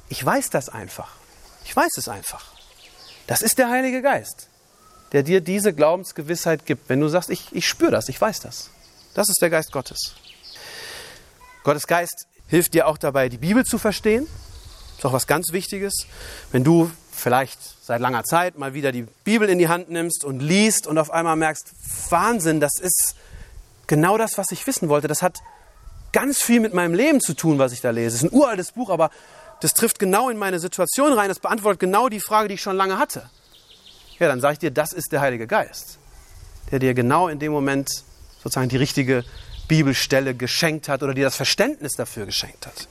ich 0.09 0.25
weiß 0.25 0.49
das 0.49 0.71
einfach. 0.71 1.13
Ich 1.67 1.77
weiß 1.77 1.99
es 1.99 2.09
einfach. 2.09 2.47
Das 3.27 3.43
ist 3.43 3.59
der 3.59 3.69
Heilige 3.69 4.01
Geist, 4.01 4.49
der 5.13 5.23
dir 5.23 5.43
diese 5.43 5.75
Glaubensgewissheit 5.75 6.65
gibt. 6.65 6.89
Wenn 6.89 7.01
du 7.01 7.09
sagst, 7.09 7.29
ich, 7.29 7.49
ich 7.53 7.69
spüre 7.69 7.91
das, 7.91 8.09
ich 8.09 8.19
weiß 8.19 8.41
das. 8.41 8.71
Das 9.13 9.29
ist 9.29 9.43
der 9.43 9.51
Geist 9.51 9.71
Gottes. 9.71 10.15
Gottes 11.63 11.87
Geist 11.87 12.27
hilft 12.47 12.73
dir 12.73 12.89
auch 12.89 12.97
dabei, 12.97 13.29
die 13.29 13.37
Bibel 13.37 13.67
zu 13.67 13.77
verstehen. 13.77 14.27
Ist 14.97 15.05
auch 15.05 15.13
was 15.13 15.27
ganz 15.27 15.53
Wichtiges. 15.53 16.07
Wenn 16.53 16.65
du 16.65 16.91
vielleicht 17.21 17.61
seit 17.85 18.01
langer 18.01 18.25
Zeit 18.25 18.59
mal 18.59 18.75
wieder 18.75 18.93
die 18.93 19.07
Bibel 19.25 19.49
in 19.49 19.59
die 19.59 19.69
Hand 19.69 19.91
nimmst 19.91 20.25
und 20.25 20.41
liest 20.41 20.87
und 20.87 20.99
auf 20.99 21.11
einmal 21.11 21.37
merkst, 21.37 21.73
Wahnsinn, 22.11 22.61
das 22.61 22.79
ist 22.81 23.15
genau 23.87 24.19
das, 24.19 24.39
was 24.39 24.51
ich 24.51 24.67
wissen 24.67 24.89
wollte. 24.89 25.09
Das 25.09 25.23
hat 25.23 25.39
ganz 26.13 26.41
viel 26.41 26.61
mit 26.61 26.75
meinem 26.75 26.95
Leben 26.95 27.21
zu 27.21 27.35
tun, 27.35 27.59
was 27.59 27.73
ich 27.73 27.81
da 27.81 27.91
lese. 27.91 28.17
Es 28.17 28.23
ist 28.23 28.33
ein 28.33 28.37
uraltes 28.37 28.73
Buch, 28.73 28.91
aber 28.91 29.11
das 29.61 29.75
trifft 29.75 29.99
genau 29.99 30.31
in 30.31 30.39
meine 30.39 30.59
Situation 30.59 31.13
rein. 31.13 31.29
Das 31.29 31.39
beantwortet 31.39 31.81
genau 31.81 32.09
die 32.09 32.21
Frage, 32.21 32.49
die 32.49 32.55
ich 32.55 32.63
schon 32.63 32.77
lange 32.77 32.99
hatte. 32.99 33.29
Ja, 34.19 34.29
dann 34.29 34.41
sage 34.41 34.55
ich 34.55 34.59
dir, 34.59 34.71
das 34.71 34.93
ist 34.93 35.13
der 35.13 35.21
Heilige 35.21 35.47
Geist, 35.47 35.99
der 36.71 36.79
dir 36.79 36.95
genau 36.95 37.29
in 37.29 37.39
dem 37.39 37.53
Moment 37.53 38.05
sozusagen 38.43 38.69
die 38.69 38.77
richtige 38.77 39.25
Bibelstelle 39.69 40.35
geschenkt 40.35 40.89
hat 40.89 41.03
oder 41.03 41.15
dir 41.15 41.25
das 41.25 41.37
Verständnis 41.37 41.93
dafür 41.93 42.27
geschenkt 42.27 42.67
hat. 42.67 42.89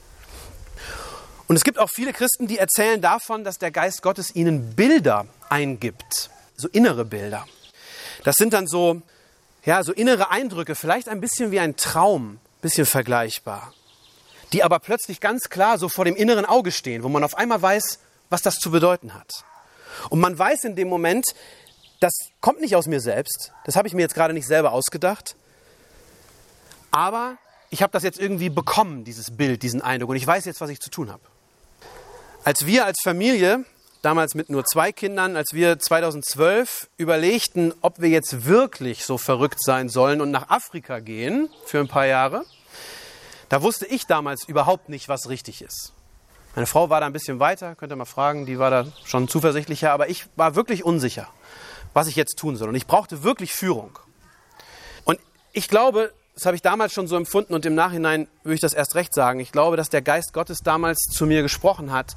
Und 1.50 1.56
es 1.56 1.64
gibt 1.64 1.80
auch 1.80 1.90
viele 1.90 2.14
Christen, 2.14 2.46
die 2.46 2.60
erzählen 2.60 3.02
davon, 3.02 3.44
dass 3.44 3.58
der 3.58 3.72
Geist 3.72 4.04
Gottes 4.04 4.36
ihnen 4.36 4.76
Bilder 4.76 5.26
eingibt, 5.50 6.30
so 6.56 6.68
innere 6.68 7.06
Bilder. 7.06 7.48
Das 8.24 8.36
sind 8.36 8.54
dann 8.54 8.68
so, 8.68 9.02
ja, 9.66 9.84
so 9.84 9.92
innere 9.92 10.30
Eindrücke, 10.30 10.76
vielleicht 10.76 11.10
ein 11.10 11.20
bisschen 11.20 11.50
wie 11.50 11.60
ein 11.60 11.76
Traum, 11.76 12.40
bisschen 12.62 12.86
vergleichbar, 12.86 13.74
die 14.54 14.64
aber 14.64 14.78
plötzlich 14.78 15.22
ganz 15.22 15.50
klar 15.50 15.80
so 15.80 15.90
vor 15.90 16.06
dem 16.06 16.16
inneren 16.16 16.46
Auge 16.46 16.72
stehen, 16.72 17.02
wo 17.02 17.10
man 17.10 17.24
auf 17.24 17.36
einmal 17.36 17.60
weiß, 17.60 17.98
was 18.30 18.44
das 18.44 18.58
zu 18.58 18.70
bedeuten 18.70 19.16
hat. 19.16 19.44
Und 20.12 20.20
man 20.20 20.38
weiß 20.38 20.66
in 20.66 20.76
dem 20.76 20.88
Moment, 20.88 21.26
das 22.00 22.14
kommt 22.42 22.62
nicht 22.62 22.76
aus 22.76 22.86
mir 22.86 23.00
selbst, 23.00 23.54
das 23.66 23.76
habe 23.76 23.88
ich 23.88 23.96
mir 23.96 24.04
jetzt 24.04 24.14
gerade 24.14 24.36
nicht 24.36 24.46
selber 24.46 24.72
ausgedacht, 24.72 25.36
aber 26.92 27.40
ich 27.72 27.82
habe 27.82 27.92
das 27.92 28.04
jetzt 28.04 28.20
irgendwie 28.20 28.52
bekommen, 28.52 29.04
dieses 29.04 29.36
Bild, 29.36 29.64
diesen 29.64 29.82
Eindruck, 29.82 30.12
und 30.12 30.16
ich 30.16 30.28
weiß 30.28 30.46
jetzt, 30.46 30.62
was 30.62 30.70
ich 30.70 30.80
zu 30.80 30.92
tun 30.92 31.12
habe. 31.12 31.24
Als 32.46 32.66
wir 32.66 32.86
als 32.86 32.98
Familie, 33.04 33.66
damals 34.02 34.34
mit 34.34 34.50
nur 34.50 34.64
zwei 34.64 34.94
Kindern, 34.94 35.36
als 35.36 35.54
wir 35.54 35.78
2012 35.78 36.88
überlegten, 36.96 37.74
ob 37.82 38.00
wir 38.00 38.10
jetzt 38.10 38.46
wirklich 38.46 39.04
so 39.04 39.18
verrückt 39.18 39.62
sein 39.62 39.90
sollen 39.90 40.22
und 40.22 40.32
nach 40.32 40.50
Afrika 40.50 41.00
gehen 41.00 41.50
für 41.66 41.80
ein 41.80 41.90
paar 41.90 42.06
Jahre, 42.06 42.46
da 43.50 43.62
wusste 43.62 43.86
ich 43.88 44.06
damals 44.06 44.48
überhaupt 44.48 44.88
nicht, 44.88 45.10
was 45.10 45.28
richtig 45.28 45.62
ist. 45.62 45.92
Meine 46.56 46.66
Frau 46.66 46.90
war 46.90 47.02
da 47.02 47.08
ein 47.08 47.14
bisschen 47.14 47.40
weiter, 47.40 47.76
könnt 47.76 47.92
ihr 47.92 47.98
mal 47.98 48.06
fragen, 48.06 48.46
die 48.46 48.58
war 48.58 48.72
da 48.72 48.86
schon 49.04 49.28
zuversichtlicher, 49.28 49.92
aber 49.92 50.10
ich 50.10 50.26
war 50.38 50.56
wirklich 50.56 50.86
unsicher, 50.86 51.28
was 51.94 52.08
ich 52.08 52.16
jetzt 52.16 52.38
tun 52.38 52.56
soll. 52.56 52.70
Und 52.70 52.76
ich 52.76 52.88
brauchte 52.88 53.24
wirklich 53.24 53.54
Führung. 53.54 54.00
Und 55.04 55.20
ich 55.52 55.68
glaube, 55.68 56.14
das 56.40 56.46
habe 56.46 56.56
ich 56.56 56.62
damals 56.62 56.94
schon 56.94 57.06
so 57.06 57.18
empfunden 57.18 57.54
und 57.54 57.66
im 57.66 57.76
Nachhinein 57.76 58.30
würde 58.44 58.56
ich 58.56 58.62
das 58.62 58.74
erst 58.74 58.96
recht 58.96 59.14
sagen. 59.14 59.42
Ich 59.42 59.52
glaube, 59.52 59.76
dass 59.76 59.90
der 59.90 60.02
Geist 60.02 60.32
Gottes 60.32 60.60
damals 60.60 61.00
zu 61.00 61.26
mir 61.26 61.42
gesprochen 61.42 61.92
hat. 61.92 62.16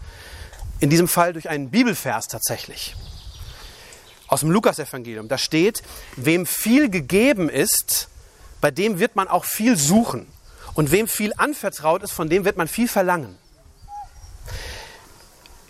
In 0.78 0.90
diesem 0.90 1.08
Fall 1.08 1.32
durch 1.32 1.48
einen 1.48 1.70
Bibelvers 1.70 2.28
tatsächlich. 2.28 2.94
Aus 4.28 4.40
dem 4.40 4.52
Lukasevangelium. 4.52 5.26
Da 5.26 5.38
steht, 5.38 5.82
wem 6.14 6.46
viel 6.46 6.88
gegeben 6.88 7.48
ist, 7.48 8.08
bei 8.60 8.70
dem 8.70 9.00
wird 9.00 9.16
man 9.16 9.26
auch 9.26 9.44
viel 9.44 9.76
suchen. 9.76 10.28
Und 10.74 10.92
wem 10.92 11.08
viel 11.08 11.32
anvertraut 11.36 12.04
ist, 12.04 12.12
von 12.12 12.28
dem 12.28 12.44
wird 12.44 12.56
man 12.56 12.68
viel 12.68 12.86
verlangen. 12.86 13.36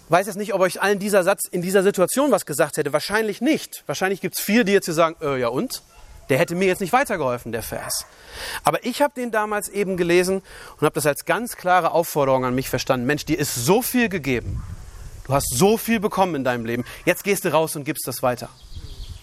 Ich 0.05 0.11
weiß 0.11 0.27
jetzt 0.27 0.37
nicht, 0.37 0.53
ob 0.53 0.61
euch 0.61 0.83
allen 0.83 0.99
dieser 0.99 1.25
Satz 1.25 1.49
in 1.51 1.63
dieser 1.63 1.83
Situation 1.83 2.31
was 2.31 2.45
gesagt 2.45 2.77
hätte. 2.77 2.93
Wahrscheinlich 2.93 3.41
nicht. 3.41 3.83
Wahrscheinlich 3.87 4.21
gibt 4.21 4.37
es 4.37 4.45
viele, 4.45 4.67
die 4.67 4.73
jetzt 4.73 4.85
hier 4.85 4.95
sagen, 4.95 5.17
äh, 5.23 5.41
ja 5.41 5.49
und? 5.49 5.83
Der 6.33 6.39
hätte 6.39 6.55
mir 6.55 6.67
jetzt 6.67 6.81
nicht 6.81 6.95
weitergeholfen, 6.95 7.53
der 7.53 7.63
Vers. 7.63 8.07
Aber 8.65 8.87
ich 8.87 9.03
habe 9.03 9.13
den 9.15 9.33
damals 9.33 9.69
eben 9.69 9.99
gelesen 9.99 10.41
und 10.79 10.81
habe 10.81 10.95
das 10.95 11.05
als 11.05 11.27
ganz 11.27 11.59
klare 11.59 11.91
Aufforderung 11.91 12.47
an 12.47 12.55
mich 12.55 12.71
verstanden. 12.71 13.05
Mensch, 13.05 13.27
dir 13.27 13.39
ist 13.39 13.55
so 13.55 13.83
viel 13.83 14.09
gegeben. 14.09 14.65
Du 15.27 15.35
hast 15.35 15.55
so 15.55 15.77
viel 15.77 16.01
bekommen 16.01 16.35
in 16.35 16.43
deinem 16.43 16.65
Leben. 16.65 16.87
Jetzt 17.05 17.23
gehst 17.23 17.45
du 17.45 17.53
raus 17.53 17.77
und 17.77 17.85
gibst 17.85 18.09
das 18.09 18.23
weiter. 18.23 18.49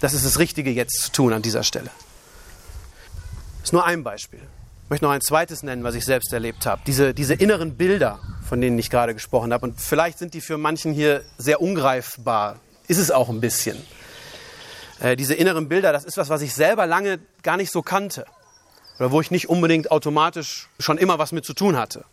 Das 0.02 0.14
ist 0.14 0.24
das 0.24 0.38
Richtige 0.38 0.70
jetzt 0.70 1.02
zu 1.02 1.12
tun 1.12 1.34
an 1.34 1.42
dieser 1.42 1.64
Stelle. 1.64 1.90
Das 3.62 3.70
ist 3.70 3.74
nur 3.74 3.88
ein 3.88 4.04
Beispiel. 4.04 4.42
Ich 4.84 4.90
möchte 4.92 5.06
noch 5.06 5.12
ein 5.12 5.22
zweites 5.22 5.64
nennen, 5.64 5.84
was 5.84 5.96
ich 5.96 6.06
selbst 6.06 6.32
erlebt 6.32 6.68
habe. 6.68 6.84
Diese, 6.86 7.16
diese 7.16 7.34
inneren 7.34 7.76
Bilder, 7.76 8.20
von 8.48 8.62
denen 8.62 8.78
ich 8.78 8.92
gerade 8.92 9.16
gesprochen 9.16 9.52
habe. 9.52 9.66
Und 9.66 9.82
vielleicht 9.82 10.20
sind 10.20 10.36
die 10.36 10.42
für 10.42 10.60
manchen 10.60 10.94
hier 10.94 11.24
sehr 11.40 11.60
ungreifbar. 11.60 12.58
Ist 12.88 13.00
es 13.00 13.10
auch 13.10 13.30
ein 13.30 13.42
bisschen. 13.42 13.82
Äh, 15.00 15.16
diese 15.16 15.34
inneren 15.34 15.70
Bilder, 15.70 15.94
das 15.94 16.06
ist 16.06 16.18
was, 16.18 16.30
was 16.30 16.42
ich 16.42 16.54
selber 16.54 16.86
lange 16.86 17.20
gar 17.44 17.58
nicht 17.58 17.72
so 17.72 17.82
kannte. 17.82 18.26
Oder 19.00 19.12
wo 19.12 19.22
ich 19.22 19.32
nicht 19.32 19.50
unbedingt 19.50 19.92
automatisch 19.92 20.68
schon 20.80 20.98
immer 20.98 21.20
was 21.20 21.32
mit 21.32 21.46
zu 21.46 21.54
tun 21.54 21.78
hatte. 21.78 22.04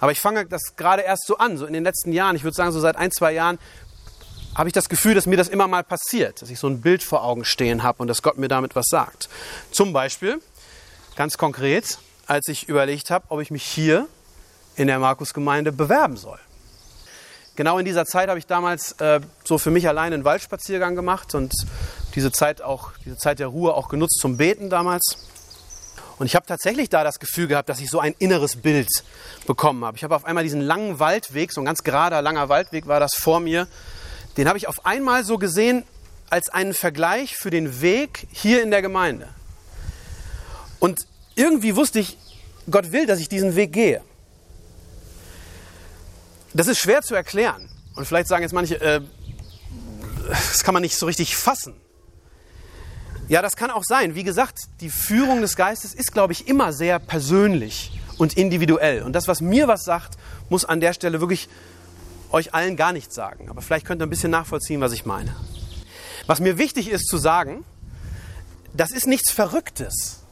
Aber 0.00 0.12
ich 0.12 0.20
fange 0.20 0.46
das 0.46 0.76
gerade 0.76 1.02
erst 1.02 1.26
so 1.26 1.38
an, 1.38 1.56
so 1.58 1.66
in 1.66 1.72
den 1.72 1.84
letzten 1.84 2.12
Jahren. 2.12 2.36
Ich 2.36 2.44
würde 2.44 2.54
sagen, 2.54 2.72
so 2.72 2.80
seit 2.80 2.96
ein, 2.96 3.10
zwei 3.12 3.32
Jahren 3.32 3.58
habe 4.54 4.68
ich 4.68 4.72
das 4.72 4.88
Gefühl, 4.88 5.14
dass 5.14 5.26
mir 5.26 5.36
das 5.36 5.48
immer 5.48 5.66
mal 5.66 5.84
passiert, 5.84 6.40
dass 6.40 6.50
ich 6.50 6.58
so 6.58 6.68
ein 6.68 6.80
Bild 6.80 7.02
vor 7.02 7.24
Augen 7.24 7.44
stehen 7.44 7.82
habe 7.82 7.98
und 8.00 8.08
dass 8.08 8.22
Gott 8.22 8.38
mir 8.38 8.48
damit 8.48 8.76
was 8.76 8.86
sagt. 8.88 9.28
Zum 9.70 9.92
Beispiel, 9.92 10.40
ganz 11.16 11.36
konkret, 11.36 11.98
als 12.26 12.48
ich 12.48 12.68
überlegt 12.68 13.10
habe, 13.10 13.26
ob 13.28 13.40
ich 13.40 13.50
mich 13.50 13.64
hier 13.64 14.08
in 14.76 14.86
der 14.86 14.98
Markusgemeinde 14.98 15.72
bewerben 15.72 16.16
soll. 16.16 16.38
Genau 17.56 17.78
in 17.78 17.84
dieser 17.84 18.04
Zeit 18.04 18.28
habe 18.28 18.38
ich 18.38 18.46
damals 18.46 18.92
äh, 19.00 19.20
so 19.44 19.58
für 19.58 19.70
mich 19.70 19.86
allein 19.86 20.12
einen 20.12 20.24
Waldspaziergang 20.24 20.96
gemacht 20.96 21.34
und 21.34 21.54
diese 22.14 22.32
Zeit 22.32 22.62
auch, 22.62 22.92
diese 23.04 23.16
Zeit 23.16 23.38
der 23.38 23.48
Ruhe 23.48 23.74
auch 23.74 23.88
genutzt 23.88 24.18
zum 24.20 24.36
Beten 24.36 24.70
damals. 24.70 25.02
Und 26.18 26.26
ich 26.26 26.36
habe 26.36 26.46
tatsächlich 26.46 26.88
da 26.88 27.02
das 27.02 27.18
Gefühl 27.18 27.48
gehabt, 27.48 27.68
dass 27.68 27.80
ich 27.80 27.90
so 27.90 27.98
ein 27.98 28.14
inneres 28.18 28.56
Bild 28.56 28.88
bekommen 29.46 29.84
habe. 29.84 29.96
Ich 29.96 30.04
habe 30.04 30.14
auf 30.14 30.24
einmal 30.24 30.44
diesen 30.44 30.60
langen 30.60 31.00
Waldweg, 31.00 31.52
so 31.52 31.60
ein 31.60 31.64
ganz 31.64 31.82
gerader, 31.82 32.22
langer 32.22 32.48
Waldweg 32.48 32.86
war 32.86 33.00
das 33.00 33.14
vor 33.14 33.40
mir, 33.40 33.66
den 34.36 34.48
habe 34.48 34.58
ich 34.58 34.68
auf 34.68 34.86
einmal 34.86 35.24
so 35.24 35.38
gesehen 35.38 35.84
als 36.30 36.48
einen 36.48 36.74
Vergleich 36.74 37.36
für 37.36 37.50
den 37.50 37.80
Weg 37.80 38.26
hier 38.32 38.62
in 38.62 38.70
der 38.70 38.82
Gemeinde. 38.82 39.28
Und 40.78 41.00
irgendwie 41.34 41.76
wusste 41.76 41.98
ich, 41.98 42.16
Gott 42.70 42.92
will, 42.92 43.06
dass 43.06 43.18
ich 43.18 43.28
diesen 43.28 43.56
Weg 43.56 43.72
gehe. 43.72 44.00
Das 46.54 46.68
ist 46.68 46.78
schwer 46.78 47.02
zu 47.02 47.14
erklären. 47.14 47.68
Und 47.96 48.06
vielleicht 48.06 48.28
sagen 48.28 48.42
jetzt 48.42 48.52
manche, 48.52 48.80
äh, 48.80 49.00
das 50.28 50.62
kann 50.62 50.74
man 50.74 50.82
nicht 50.82 50.96
so 50.96 51.06
richtig 51.06 51.36
fassen. 51.36 51.74
Ja, 53.28 53.40
das 53.40 53.56
kann 53.56 53.70
auch 53.70 53.84
sein. 53.84 54.14
Wie 54.14 54.24
gesagt, 54.24 54.58
die 54.80 54.90
Führung 54.90 55.40
des 55.40 55.56
Geistes 55.56 55.94
ist, 55.94 56.12
glaube 56.12 56.32
ich, 56.34 56.46
immer 56.46 56.72
sehr 56.72 56.98
persönlich 56.98 57.98
und 58.18 58.36
individuell. 58.36 59.02
Und 59.02 59.14
das, 59.14 59.28
was 59.28 59.40
mir 59.40 59.66
was 59.66 59.84
sagt, 59.84 60.18
muss 60.50 60.64
an 60.64 60.80
der 60.80 60.92
Stelle 60.92 61.20
wirklich 61.20 61.48
euch 62.30 62.52
allen 62.52 62.76
gar 62.76 62.92
nichts 62.92 63.14
sagen. 63.14 63.48
Aber 63.48 63.62
vielleicht 63.62 63.86
könnt 63.86 64.02
ihr 64.02 64.06
ein 64.06 64.10
bisschen 64.10 64.30
nachvollziehen, 64.30 64.80
was 64.80 64.92
ich 64.92 65.06
meine. 65.06 65.34
Was 66.26 66.40
mir 66.40 66.58
wichtig 66.58 66.90
ist 66.90 67.06
zu 67.06 67.16
sagen, 67.16 67.64
das 68.74 68.90
ist 68.90 69.06
nichts 69.06 69.30
Verrücktes 69.30 70.22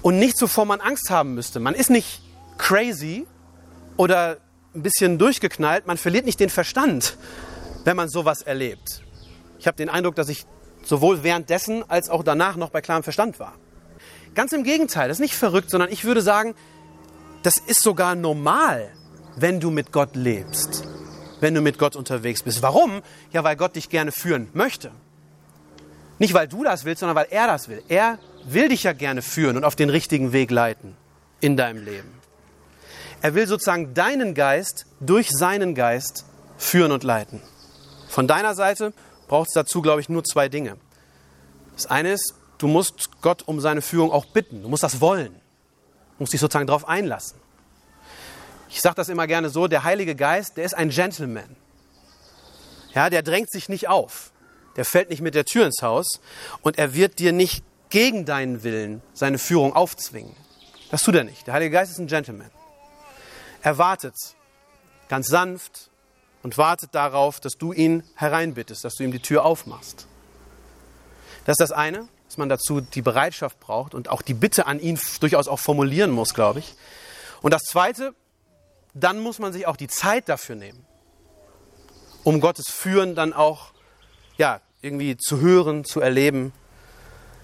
und 0.00 0.18
nichts, 0.18 0.40
wovor 0.40 0.64
man 0.64 0.80
Angst 0.80 1.10
haben 1.10 1.34
müsste. 1.34 1.60
Man 1.60 1.74
ist 1.74 1.90
nicht 1.90 2.22
crazy 2.56 3.26
oder 3.96 4.38
ein 4.74 4.82
bisschen 4.82 5.18
durchgeknallt. 5.18 5.86
Man 5.86 5.98
verliert 5.98 6.24
nicht 6.24 6.40
den 6.40 6.50
Verstand, 6.50 7.18
wenn 7.84 7.96
man 7.96 8.08
sowas 8.08 8.40
erlebt. 8.40 9.02
Ich 9.58 9.66
habe 9.66 9.76
den 9.76 9.90
Eindruck, 9.90 10.14
dass 10.14 10.28
ich 10.28 10.46
sowohl 10.82 11.22
währenddessen 11.22 11.88
als 11.88 12.08
auch 12.10 12.22
danach 12.22 12.56
noch 12.56 12.70
bei 12.70 12.80
klarem 12.80 13.02
Verstand 13.02 13.38
war. 13.40 13.54
Ganz 14.34 14.52
im 14.52 14.64
Gegenteil, 14.64 15.08
das 15.08 15.18
ist 15.18 15.22
nicht 15.22 15.34
verrückt, 15.34 15.70
sondern 15.70 15.90
ich 15.90 16.04
würde 16.04 16.22
sagen, 16.22 16.54
das 17.42 17.56
ist 17.56 17.82
sogar 17.82 18.14
normal, 18.14 18.90
wenn 19.36 19.60
du 19.60 19.70
mit 19.70 19.92
Gott 19.92 20.16
lebst, 20.16 20.84
wenn 21.40 21.54
du 21.54 21.60
mit 21.60 21.78
Gott 21.78 21.96
unterwegs 21.96 22.42
bist. 22.42 22.62
Warum? 22.62 23.02
Ja, 23.32 23.44
weil 23.44 23.56
Gott 23.56 23.76
dich 23.76 23.88
gerne 23.88 24.12
führen 24.12 24.48
möchte. 24.52 24.90
Nicht, 26.18 26.34
weil 26.34 26.48
du 26.48 26.62
das 26.62 26.84
willst, 26.84 27.00
sondern 27.00 27.16
weil 27.16 27.26
er 27.30 27.46
das 27.46 27.68
will. 27.68 27.82
Er 27.88 28.18
will 28.44 28.68
dich 28.68 28.84
ja 28.84 28.92
gerne 28.92 29.22
führen 29.22 29.56
und 29.56 29.64
auf 29.64 29.76
den 29.76 29.90
richtigen 29.90 30.32
Weg 30.32 30.50
leiten 30.50 30.96
in 31.40 31.56
deinem 31.56 31.84
Leben. 31.84 32.08
Er 33.22 33.34
will 33.34 33.46
sozusagen 33.46 33.94
deinen 33.94 34.34
Geist 34.34 34.86
durch 35.00 35.30
seinen 35.30 35.74
Geist 35.74 36.24
führen 36.56 36.92
und 36.92 37.04
leiten. 37.04 37.40
Von 38.08 38.26
deiner 38.26 38.54
Seite 38.54 38.92
braucht 39.28 39.48
es 39.48 39.54
dazu, 39.54 39.82
glaube 39.82 40.00
ich, 40.00 40.08
nur 40.08 40.24
zwei 40.24 40.48
Dinge. 40.48 40.76
Das 41.74 41.86
eine 41.86 42.12
ist, 42.12 42.34
du 42.58 42.68
musst 42.68 43.20
Gott 43.22 43.42
um 43.46 43.60
seine 43.60 43.82
Führung 43.82 44.12
auch 44.12 44.26
bitten. 44.26 44.62
Du 44.62 44.68
musst 44.68 44.82
das 44.82 45.00
wollen. 45.00 45.32
Du 45.32 46.24
musst 46.24 46.32
dich 46.32 46.40
sozusagen 46.40 46.66
darauf 46.66 46.86
einlassen. 46.86 47.40
Ich 48.68 48.80
sage 48.80 48.94
das 48.94 49.08
immer 49.08 49.26
gerne 49.26 49.50
so, 49.50 49.68
der 49.68 49.84
Heilige 49.84 50.14
Geist, 50.14 50.56
der 50.56 50.64
ist 50.64 50.74
ein 50.74 50.90
Gentleman. 50.90 51.56
Ja, 52.94 53.10
der 53.10 53.22
drängt 53.22 53.50
sich 53.50 53.68
nicht 53.68 53.88
auf. 53.88 54.32
Der 54.76 54.84
fällt 54.84 55.10
nicht 55.10 55.20
mit 55.20 55.34
der 55.34 55.44
Tür 55.44 55.66
ins 55.66 55.82
Haus 55.82 56.20
und 56.62 56.78
er 56.78 56.94
wird 56.94 57.18
dir 57.18 57.32
nicht 57.32 57.64
gegen 57.90 58.24
deinen 58.24 58.62
Willen 58.62 59.02
seine 59.12 59.38
Führung 59.38 59.74
aufzwingen. 59.74 60.34
Das 60.90 61.02
tut 61.02 61.14
er 61.14 61.24
nicht. 61.24 61.46
Der 61.46 61.54
Heilige 61.54 61.72
Geist 61.72 61.92
ist 61.92 61.98
ein 61.98 62.06
Gentleman. 62.06 62.50
Er 63.62 63.78
wartet 63.78 64.14
ganz 65.08 65.28
sanft 65.28 65.90
und 66.42 66.58
wartet 66.58 66.94
darauf, 66.94 67.40
dass 67.40 67.54
du 67.54 67.72
ihn 67.72 68.02
hereinbittest, 68.14 68.84
dass 68.84 68.94
du 68.94 69.04
ihm 69.04 69.12
die 69.12 69.20
Tür 69.20 69.44
aufmachst. 69.44 70.06
Das 71.44 71.54
ist 71.54 71.60
das 71.60 71.72
eine, 71.72 72.08
dass 72.26 72.36
man 72.36 72.48
dazu 72.48 72.80
die 72.80 73.02
Bereitschaft 73.02 73.60
braucht 73.60 73.94
und 73.94 74.08
auch 74.08 74.22
die 74.22 74.34
Bitte 74.34 74.66
an 74.66 74.80
ihn 74.80 74.98
durchaus 75.20 75.48
auch 75.48 75.58
formulieren 75.58 76.10
muss, 76.10 76.34
glaube 76.34 76.60
ich. 76.60 76.74
Und 77.42 77.52
das 77.52 77.62
zweite, 77.62 78.14
dann 78.94 79.20
muss 79.20 79.38
man 79.38 79.52
sich 79.52 79.66
auch 79.66 79.76
die 79.76 79.88
Zeit 79.88 80.28
dafür 80.28 80.56
nehmen, 80.56 80.84
um 82.24 82.40
Gottes 82.40 82.70
Führen 82.70 83.14
dann 83.14 83.32
auch 83.32 83.72
ja, 84.36 84.60
irgendwie 84.80 85.16
zu 85.16 85.40
hören, 85.40 85.84
zu 85.84 86.00
erleben. 86.00 86.52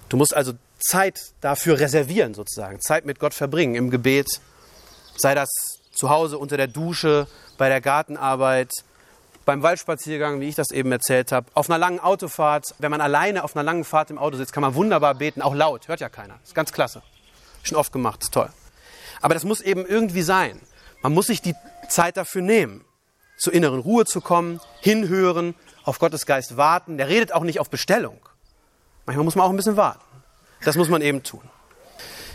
Du 0.09 0.17
musst 0.17 0.35
also 0.35 0.52
Zeit 0.78 1.21
dafür 1.40 1.81
reservieren, 1.81 2.35
sozusagen. 2.35 2.81
Zeit 2.81 3.05
mit 3.05 3.19
Gott 3.19 3.35
verbringen 3.35 3.75
im 3.75 3.90
Gebet. 3.90 4.40
Sei 5.17 5.35
das 5.35 5.49
zu 5.93 6.11
Hause 6.11 6.38
unter 6.38 6.57
der 6.57 6.69
Dusche, 6.69 7.26
bei 7.57 7.69
der 7.69 7.81
Gartenarbeit, 7.81 8.71
beim 9.49 9.62
Waldspaziergang, 9.62 10.43
wie 10.43 10.49
ich 10.50 10.57
das 10.57 10.71
eben 10.73 10.93
erzählt 10.93 11.33
habe, 11.33 11.47
auf 11.55 11.71
einer 11.71 11.78
langen 11.78 12.00
Autofahrt. 12.00 12.75
Wenn 12.81 12.90
man 12.90 13.00
alleine 13.00 13.45
auf 13.45 13.57
einer 13.57 13.62
langen 13.62 13.85
Fahrt 13.85 14.11
im 14.11 14.19
Auto 14.19 14.37
sitzt, 14.37 14.52
kann 14.52 14.61
man 14.61 14.75
wunderbar 14.75 15.14
beten, 15.14 15.40
auch 15.40 15.55
laut. 15.55 15.88
Hört 15.88 16.00
ja 16.00 16.11
keiner. 16.11 16.38
Ist 16.45 16.55
ganz 16.55 16.71
klasse. 16.71 17.00
Schon 17.62 17.78
oft 17.78 17.90
gemacht, 17.90 18.23
ist 18.23 18.35
toll. 18.35 18.50
Aber 19.23 19.33
das 19.33 19.45
muss 19.45 19.62
eben 19.62 19.87
irgendwie 19.87 20.21
sein. 20.21 20.61
Man 21.00 21.14
muss 21.14 21.28
sich 21.28 21.40
die 21.40 21.55
Zeit 21.88 22.19
dafür 22.19 22.43
nehmen, 22.43 22.85
zur 23.38 23.55
inneren 23.55 23.81
Ruhe 23.81 24.05
zu 24.05 24.21
kommen, 24.21 24.61
hinhören, 24.83 25.55
auf 25.83 25.99
Gottes 25.99 26.26
Geist 26.26 26.59
warten. 26.59 26.99
Der 26.99 27.09
redet 27.09 27.33
auch 27.33 27.43
nicht 27.43 27.59
auf 27.59 27.71
Bestellung. 27.71 28.21
Manchmal 29.07 29.25
muss 29.25 29.35
man 29.35 29.47
auch 29.47 29.50
ein 29.50 29.57
bisschen 29.57 29.78
warten. 29.78 30.05
Das 30.62 30.76
muss 30.76 30.90
man 30.90 31.00
eben 31.00 31.23
tun. 31.23 31.49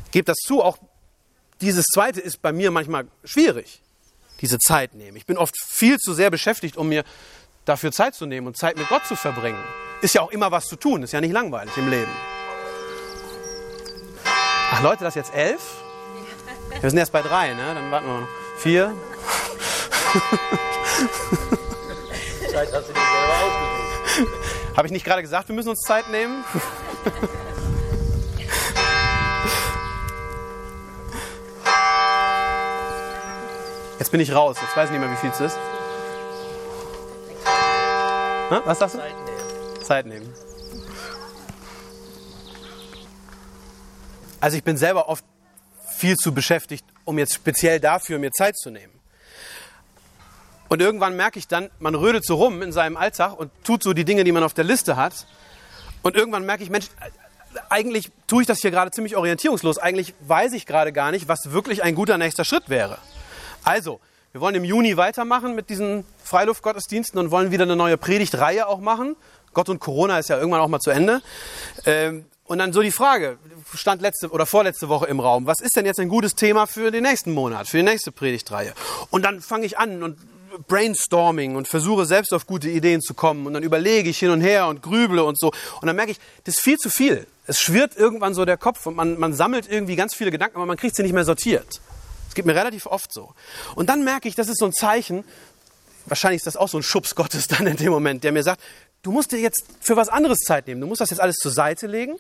Gebe 0.10 0.26
das 0.26 0.38
zu, 0.38 0.64
auch 0.64 0.80
dieses 1.62 1.86
Zweite 1.86 2.22
ist 2.22 2.42
bei 2.42 2.52
mir 2.52 2.72
manchmal 2.72 3.06
schwierig, 3.24 3.83
diese 4.42 4.60
Zeit 4.60 4.94
nehmen. 4.94 5.18
Ich 5.18 5.26
bin 5.26 5.38
oft 5.38 5.56
viel 5.58 5.98
zu 6.00 6.14
sehr 6.14 6.30
beschäftigt, 6.30 6.78
um 6.78 6.90
mir 6.90 7.04
dafür 7.66 7.92
Zeit 7.92 8.16
zu 8.16 8.26
nehmen 8.26 8.48
und 8.48 8.58
Zeit 8.58 8.78
mit 8.78 8.90
Gott 8.90 9.06
zu 9.06 9.16
verbringen. 9.16 9.64
Ist 10.02 10.16
ja 10.16 10.22
auch 10.22 10.32
immer 10.32 10.52
was 10.52 10.66
zu 10.68 10.76
tun, 10.76 11.04
ist 11.04 11.14
ja 11.14 11.22
nicht 11.22 11.32
langweilig 11.32 11.76
im 11.78 11.90
Leben. 11.90 12.12
Ach 14.72 14.82
Leute, 14.82 15.04
das 15.04 15.16
ist 15.16 15.28
jetzt 15.28 15.36
elf? 15.36 15.62
Wir 16.82 16.90
sind 16.90 17.00
erst 17.00 17.12
bei 17.12 17.22
drei, 17.22 17.54
ne? 17.54 17.74
Dann 17.76 17.92
warten 17.92 18.08
wir 18.08 18.20
noch. 18.22 18.28
Vier. 18.58 18.94
Zeit 22.52 22.72
hast 22.72 22.90
du 22.90 22.94
dir 22.94 23.00
selber 23.00 23.34
ausgesucht. 23.46 24.78
Habe 24.78 24.88
ich 24.88 24.92
nicht 24.92 25.06
gerade 25.06 25.22
gesagt, 25.22 25.48
wir 25.48 25.56
müssen 25.56 25.70
uns 25.70 25.82
Zeit 25.82 26.10
nehmen? 26.10 26.44
Jetzt 34.00 34.12
bin 34.12 34.20
ich 34.20 34.34
raus. 34.34 34.58
Jetzt 34.62 34.76
weiß 34.76 34.86
ich 34.86 34.92
nicht 34.92 35.02
mehr, 35.02 35.12
wie 35.12 35.16
viel 35.16 35.30
es 35.30 35.40
ist. 35.40 35.58
Ha? 38.50 38.62
Was 38.66 38.80
sagst 38.80 38.96
du? 38.96 39.00
Zeit 39.00 39.16
nehmen. 39.16 39.84
Zeit 39.84 40.06
nehmen. 40.06 40.34
Also 44.40 44.58
ich 44.58 44.64
bin 44.64 44.78
selber 44.78 45.08
oft 45.08 45.24
viel 45.96 46.18
zu 46.18 46.34
beschäftigt, 46.34 46.86
um 47.06 47.18
jetzt 47.18 47.34
speziell 47.34 47.80
dafür 47.80 48.20
mir 48.20 48.32
Zeit 48.32 48.58
zu 48.58 48.72
nehmen. 48.72 48.94
Und 50.68 50.82
irgendwann 50.82 51.16
merke 51.16 51.40
ich 51.40 51.48
dann, 51.48 51.70
man 51.80 51.96
rödelt 51.96 52.26
so 52.26 52.36
rum 52.36 52.62
in 52.62 52.72
seinem 52.72 52.98
Alltag 52.98 53.40
und 53.40 53.52
tut 53.64 53.84
so 53.84 53.94
die 53.94 54.06
Dinge, 54.06 54.24
die 54.24 54.32
man 54.32 54.44
auf 54.44 54.54
der 54.54 54.64
Liste 54.64 54.98
hat. 54.98 55.28
Und 56.02 56.16
irgendwann 56.16 56.46
merke 56.46 56.64
ich, 56.64 56.70
Mensch, 56.70 56.88
eigentlich 57.70 58.12
tue 58.28 58.42
ich 58.42 58.48
das 58.48 58.60
hier 58.60 58.72
gerade 58.72 58.92
ziemlich 58.92 59.16
orientierungslos. 59.16 59.78
Eigentlich 59.78 60.14
weiß 60.22 60.54
ich 60.54 60.66
gerade 60.66 60.92
gar 60.92 61.12
nicht, 61.12 61.28
was 61.28 61.52
wirklich 61.52 61.84
ein 61.84 61.96
guter 61.96 62.18
nächster 62.18 62.44
Schritt 62.44 62.70
wäre. 62.70 62.98
Also, 63.64 64.00
wir 64.32 64.42
wollen 64.42 64.56
im 64.56 64.64
Juni 64.64 64.98
weitermachen 64.98 65.56
mit 65.56 65.70
diesen 65.70 66.06
Freiluftgottesdiensten 66.24 67.20
und 67.20 67.32
wollen 67.32 67.52
wieder 67.52 67.64
eine 67.64 67.76
neue 67.76 67.98
Predigtreihe 67.98 68.68
auch 68.68 68.80
machen. 68.80 69.16
Gott 69.54 69.70
und 69.70 69.80
Corona 69.80 70.20
ist 70.20 70.30
ja 70.30 70.38
irgendwann 70.38 70.62
auch 70.62 70.68
mal 70.68 70.80
zu 70.80 70.90
Ende. 70.90 71.22
Ähm, 71.86 72.26
und 72.46 72.58
dann 72.58 72.74
so 72.74 72.82
die 72.82 72.92
Frage, 72.92 73.38
stand 73.74 74.02
letzte 74.02 74.30
oder 74.30 74.46
vorletzte 74.46 74.90
Woche 74.90 75.06
im 75.06 75.20
Raum, 75.20 75.46
was 75.46 75.60
ist 75.62 75.76
denn 75.76 75.86
jetzt 75.86 76.00
ein 76.00 76.10
gutes 76.10 76.36
Thema 76.36 76.66
für 76.66 76.92
den 76.92 77.04
nächsten 77.04 77.32
Monat, 77.32 77.68
für 77.68 77.78
die 77.78 77.84
nächste 77.84 78.12
Predigtreihe? 78.12 78.74
Und 79.12 79.24
dann 79.24 79.40
fange 79.40 79.66
ich 79.66 79.78
an 79.78 80.04
und 80.04 80.18
Brainstorming 80.68 81.56
und 81.56 81.68
versuche 81.68 82.06
selbst 82.06 82.34
auf 82.34 82.46
gute 82.46 82.70
Ideen 82.70 83.02
zu 83.02 83.14
kommen 83.14 83.48
und 83.48 83.54
dann 83.54 83.64
überlege 83.64 84.10
ich 84.10 84.20
hin 84.20 84.30
und 84.30 84.42
her 84.42 84.68
und 84.68 84.82
grüble 84.82 85.24
und 85.24 85.40
so. 85.40 85.52
Und 85.82 85.88
dann 85.88 85.96
merke 85.96 86.12
ich, 86.12 86.20
das 86.44 86.56
ist 86.56 86.62
viel 86.62 86.78
zu 86.78 86.90
viel. 86.90 87.26
Es 87.48 87.60
schwirrt 87.60 87.96
irgendwann 87.96 88.34
so 88.34 88.46
der 88.46 88.58
Kopf 88.58 88.86
und 88.86 88.96
man, 88.96 89.20
man 89.20 89.34
sammelt 89.34 89.70
irgendwie 89.70 89.96
ganz 89.96 90.14
viele 90.14 90.32
Gedanken, 90.32 90.58
aber 90.58 90.66
man 90.66 90.78
kriegt 90.78 90.96
sie 90.96 91.04
nicht 91.04 91.14
mehr 91.14 91.26
sortiert. 91.26 91.82
Es 92.34 92.36
geht 92.36 92.48
mir 92.48 92.56
relativ 92.56 92.88
oft 92.88 93.14
so. 93.14 93.36
Und 93.76 93.90
dann 93.90 94.04
merke 94.04 94.28
ich, 94.28 94.34
das 94.34 94.48
ist 94.48 94.58
so 94.58 94.66
ein 94.66 94.74
Zeichen, 94.74 95.24
wahrscheinlich 96.08 96.38
ist 96.38 96.48
das 96.48 96.58
auch 96.58 96.68
so 96.68 96.80
ein 96.80 96.84
Schubs 96.84 97.14
Gottes 97.14 97.48
dann 97.48 97.68
in 97.68 97.78
dem 97.78 97.92
Moment, 97.92 98.24
der 98.24 98.32
mir 98.32 98.42
sagt, 98.42 98.60
du 99.04 99.12
musst 99.12 99.34
dir 99.34 99.40
jetzt 99.40 99.64
für 99.82 99.96
was 99.98 100.10
anderes 100.10 100.40
Zeit 100.40 100.66
nehmen. 100.66 100.82
Du 100.82 100.88
musst 100.88 101.00
das 101.00 101.12
jetzt 101.12 101.20
alles 101.20 101.36
zur 101.36 101.52
Seite 101.52 101.86
legen. 101.86 102.14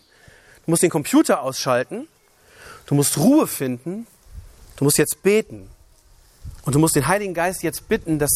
Du 0.66 0.72
musst 0.72 0.84
den 0.84 0.92
Computer 0.92 1.42
ausschalten. 1.42 2.08
Du 2.86 2.94
musst 2.94 3.18
Ruhe 3.18 3.48
finden. 3.48 4.06
Du 4.76 4.84
musst 4.84 5.00
jetzt 5.00 5.24
beten. 5.24 5.68
Und 6.64 6.76
du 6.76 6.80
musst 6.80 6.96
den 6.96 7.08
Heiligen 7.08 7.34
Geist 7.34 7.64
jetzt 7.64 7.88
bitten, 7.88 8.20
dass, 8.20 8.30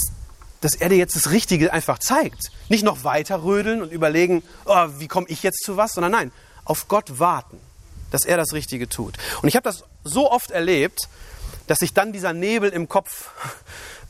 dass 0.62 0.74
er 0.74 0.90
dir 0.90 0.98
jetzt 0.98 1.16
das 1.16 1.30
Richtige 1.30 1.72
einfach 1.72 2.00
zeigt. 2.00 2.50
Nicht 2.70 2.84
noch 2.84 3.04
weiter 3.04 3.44
rödeln 3.44 3.84
und 3.84 3.92
überlegen, 3.92 4.42
oh, 4.66 4.88
wie 4.98 5.08
komme 5.08 5.28
ich 5.30 5.44
jetzt 5.44 5.64
zu 5.64 5.78
was, 5.78 5.94
sondern 5.94 6.12
nein, 6.12 6.32
auf 6.66 6.88
Gott 6.88 7.20
warten, 7.20 7.60
dass 8.10 8.26
er 8.26 8.38
das 8.38 8.54
Richtige 8.54 8.90
tut. 8.90 9.14
Und 9.44 9.48
ich 9.48 9.56
habe 9.56 9.64
das 9.66 9.84
so 10.04 10.32
oft 10.32 10.50
erlebt, 10.50 11.08
dass 11.68 11.80
sich 11.80 11.94
dann 11.94 12.14
dieser 12.14 12.34
Nebel 12.34 12.70
im 12.70 12.90
Kopf 12.90 13.30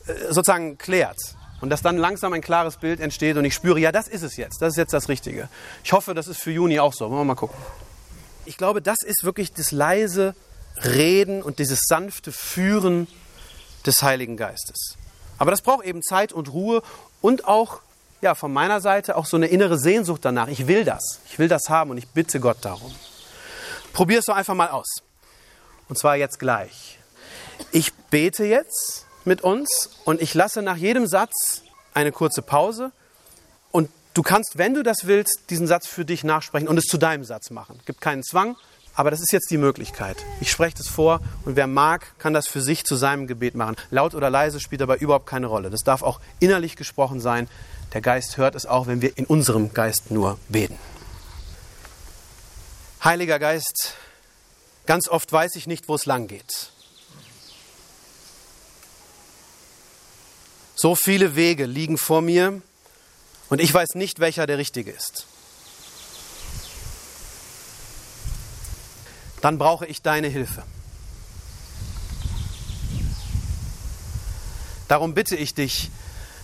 äh, 0.06 0.32
sozusagen 0.32 0.78
klärt 0.78 1.18
und 1.60 1.70
dass 1.70 1.82
dann 1.82 1.96
langsam 1.96 2.32
ein 2.32 2.40
klares 2.40 2.76
Bild 2.76 3.00
entsteht 3.00 3.36
und 3.36 3.44
ich 3.44 3.54
spüre, 3.54 3.78
ja, 3.78 3.92
das 3.92 4.08
ist 4.08 4.22
es 4.22 4.36
jetzt, 4.36 4.62
das 4.62 4.70
ist 4.70 4.76
jetzt 4.76 4.92
das 4.92 5.08
Richtige. 5.08 5.48
Ich 5.84 5.92
hoffe, 5.92 6.14
das 6.14 6.28
ist 6.28 6.38
für 6.38 6.52
Juni 6.52 6.78
auch 6.80 6.94
so. 6.94 7.10
Wollen 7.10 7.20
wir 7.20 7.24
mal 7.24 7.34
gucken. 7.34 7.58
Ich 8.44 8.56
glaube, 8.56 8.80
das 8.80 8.98
ist 9.04 9.24
wirklich 9.24 9.52
das 9.52 9.72
leise 9.72 10.34
Reden 10.82 11.42
und 11.42 11.58
dieses 11.58 11.80
sanfte 11.86 12.32
Führen 12.32 13.08
des 13.84 14.02
Heiligen 14.02 14.36
Geistes. 14.36 14.96
Aber 15.38 15.50
das 15.50 15.62
braucht 15.62 15.84
eben 15.84 16.02
Zeit 16.02 16.32
und 16.32 16.52
Ruhe 16.52 16.82
und 17.20 17.46
auch 17.46 17.80
ja, 18.20 18.34
von 18.34 18.52
meiner 18.52 18.80
Seite 18.80 19.16
auch 19.16 19.26
so 19.26 19.36
eine 19.36 19.46
innere 19.46 19.78
Sehnsucht 19.78 20.24
danach. 20.24 20.48
Ich 20.48 20.66
will 20.66 20.84
das. 20.84 21.20
Ich 21.30 21.38
will 21.38 21.48
das 21.48 21.68
haben 21.68 21.90
und 21.90 21.98
ich 21.98 22.08
bitte 22.08 22.40
Gott 22.40 22.58
darum. 22.62 22.92
Probier 23.92 24.18
es 24.18 24.26
doch 24.26 24.34
einfach 24.34 24.54
mal 24.54 24.68
aus. 24.68 25.02
Und 25.88 25.98
zwar 25.98 26.16
jetzt 26.16 26.38
gleich. 26.38 26.97
Ich 27.72 27.92
bete 28.10 28.44
jetzt 28.44 29.06
mit 29.24 29.42
uns 29.42 29.90
und 30.04 30.20
ich 30.20 30.34
lasse 30.34 30.62
nach 30.62 30.76
jedem 30.76 31.06
Satz 31.06 31.62
eine 31.94 32.12
kurze 32.12 32.42
Pause. 32.42 32.92
Und 33.70 33.90
du 34.14 34.22
kannst, 34.22 34.58
wenn 34.58 34.74
du 34.74 34.82
das 34.82 35.06
willst, 35.06 35.44
diesen 35.50 35.66
Satz 35.66 35.86
für 35.86 36.04
dich 36.04 36.24
nachsprechen 36.24 36.68
und 36.68 36.78
es 36.78 36.84
zu 36.84 36.98
deinem 36.98 37.24
Satz 37.24 37.50
machen. 37.50 37.80
Gibt 37.86 38.00
keinen 38.00 38.22
Zwang. 38.22 38.56
Aber 38.94 39.12
das 39.12 39.20
ist 39.20 39.30
jetzt 39.30 39.52
die 39.52 39.58
Möglichkeit. 39.58 40.16
Ich 40.40 40.50
spreche 40.50 40.78
das 40.78 40.88
vor 40.88 41.20
und 41.44 41.54
wer 41.54 41.68
mag, 41.68 42.18
kann 42.18 42.34
das 42.34 42.48
für 42.48 42.60
sich 42.60 42.84
zu 42.84 42.96
seinem 42.96 43.28
Gebet 43.28 43.54
machen. 43.54 43.76
Laut 43.92 44.12
oder 44.12 44.28
leise 44.28 44.58
spielt 44.58 44.80
dabei 44.80 44.96
überhaupt 44.96 45.26
keine 45.26 45.46
Rolle. 45.46 45.70
Das 45.70 45.82
darf 45.84 46.02
auch 46.02 46.18
innerlich 46.40 46.74
gesprochen 46.74 47.20
sein. 47.20 47.48
Der 47.92 48.00
Geist 48.00 48.38
hört 48.38 48.56
es 48.56 48.66
auch, 48.66 48.88
wenn 48.88 49.00
wir 49.00 49.16
in 49.16 49.24
unserem 49.24 49.72
Geist 49.72 50.10
nur 50.10 50.36
beten. 50.48 50.76
Heiliger 53.04 53.38
Geist, 53.38 53.94
ganz 54.86 55.08
oft 55.08 55.32
weiß 55.32 55.54
ich 55.54 55.68
nicht, 55.68 55.88
wo 55.88 55.94
es 55.94 56.04
lang 56.04 56.26
geht. 56.26 56.72
So 60.80 60.94
viele 60.94 61.34
Wege 61.34 61.66
liegen 61.66 61.98
vor 61.98 62.22
mir 62.22 62.62
und 63.48 63.60
ich 63.60 63.74
weiß 63.74 63.96
nicht, 63.96 64.20
welcher 64.20 64.46
der 64.46 64.58
richtige 64.58 64.92
ist. 64.92 65.26
Dann 69.40 69.58
brauche 69.58 69.86
ich 69.86 70.02
deine 70.02 70.28
Hilfe. 70.28 70.62
Darum 74.86 75.14
bitte 75.14 75.34
ich 75.34 75.52
dich, 75.52 75.90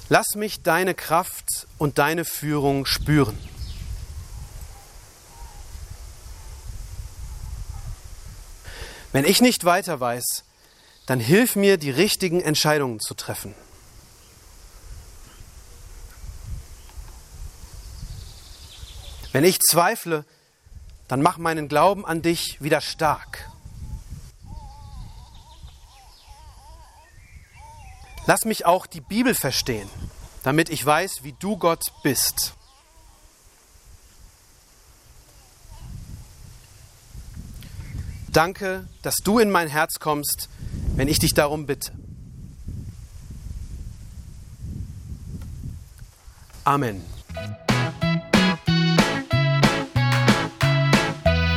lass 0.09 0.35
mich 0.35 0.63
deine 0.63 0.97
Kraft 0.97 1.69
und 1.79 1.99
deine 1.99 2.25
Führung 2.25 2.87
spüren. 2.87 3.39
Wenn 9.13 9.25
ich 9.27 9.41
nicht 9.41 9.65
weiter 9.65 10.01
weiß, 10.01 10.43
dann 11.07 11.21
hilf 11.21 11.55
mir, 11.55 11.77
die 11.77 11.93
richtigen 11.93 12.41
Entscheidungen 12.41 12.99
zu 12.99 13.15
treffen. 13.15 13.55
Wenn 19.35 19.43
ich 19.43 19.59
zweifle, 19.59 20.25
dann 21.09 21.21
mach 21.21 21.39
meinen 21.39 21.67
Glauben 21.67 22.07
an 22.07 22.23
dich 22.23 22.63
wieder 22.63 22.81
stark. 22.81 23.51
Lass 28.27 28.45
mich 28.45 28.65
auch 28.65 28.87
die 28.87 29.01
Bibel 29.01 29.35
verstehen, 29.35 29.91
damit 30.45 30.71
ich 30.71 30.87
weiß, 30.87 31.25
wie 31.25 31.33
du 31.33 31.57
Gott 31.57 31.83
bist. 32.05 32.55
Danke, 38.29 38.87
dass 39.03 39.17
du 39.17 39.41
in 39.41 39.51
mein 39.51 39.67
Herz 39.67 39.99
kommst, 39.99 40.49
wenn 40.95 41.09
ich 41.09 41.19
dich 41.19 41.35
darum 41.35 41.67
bitte. 41.67 41.91
Amen. 46.63 47.14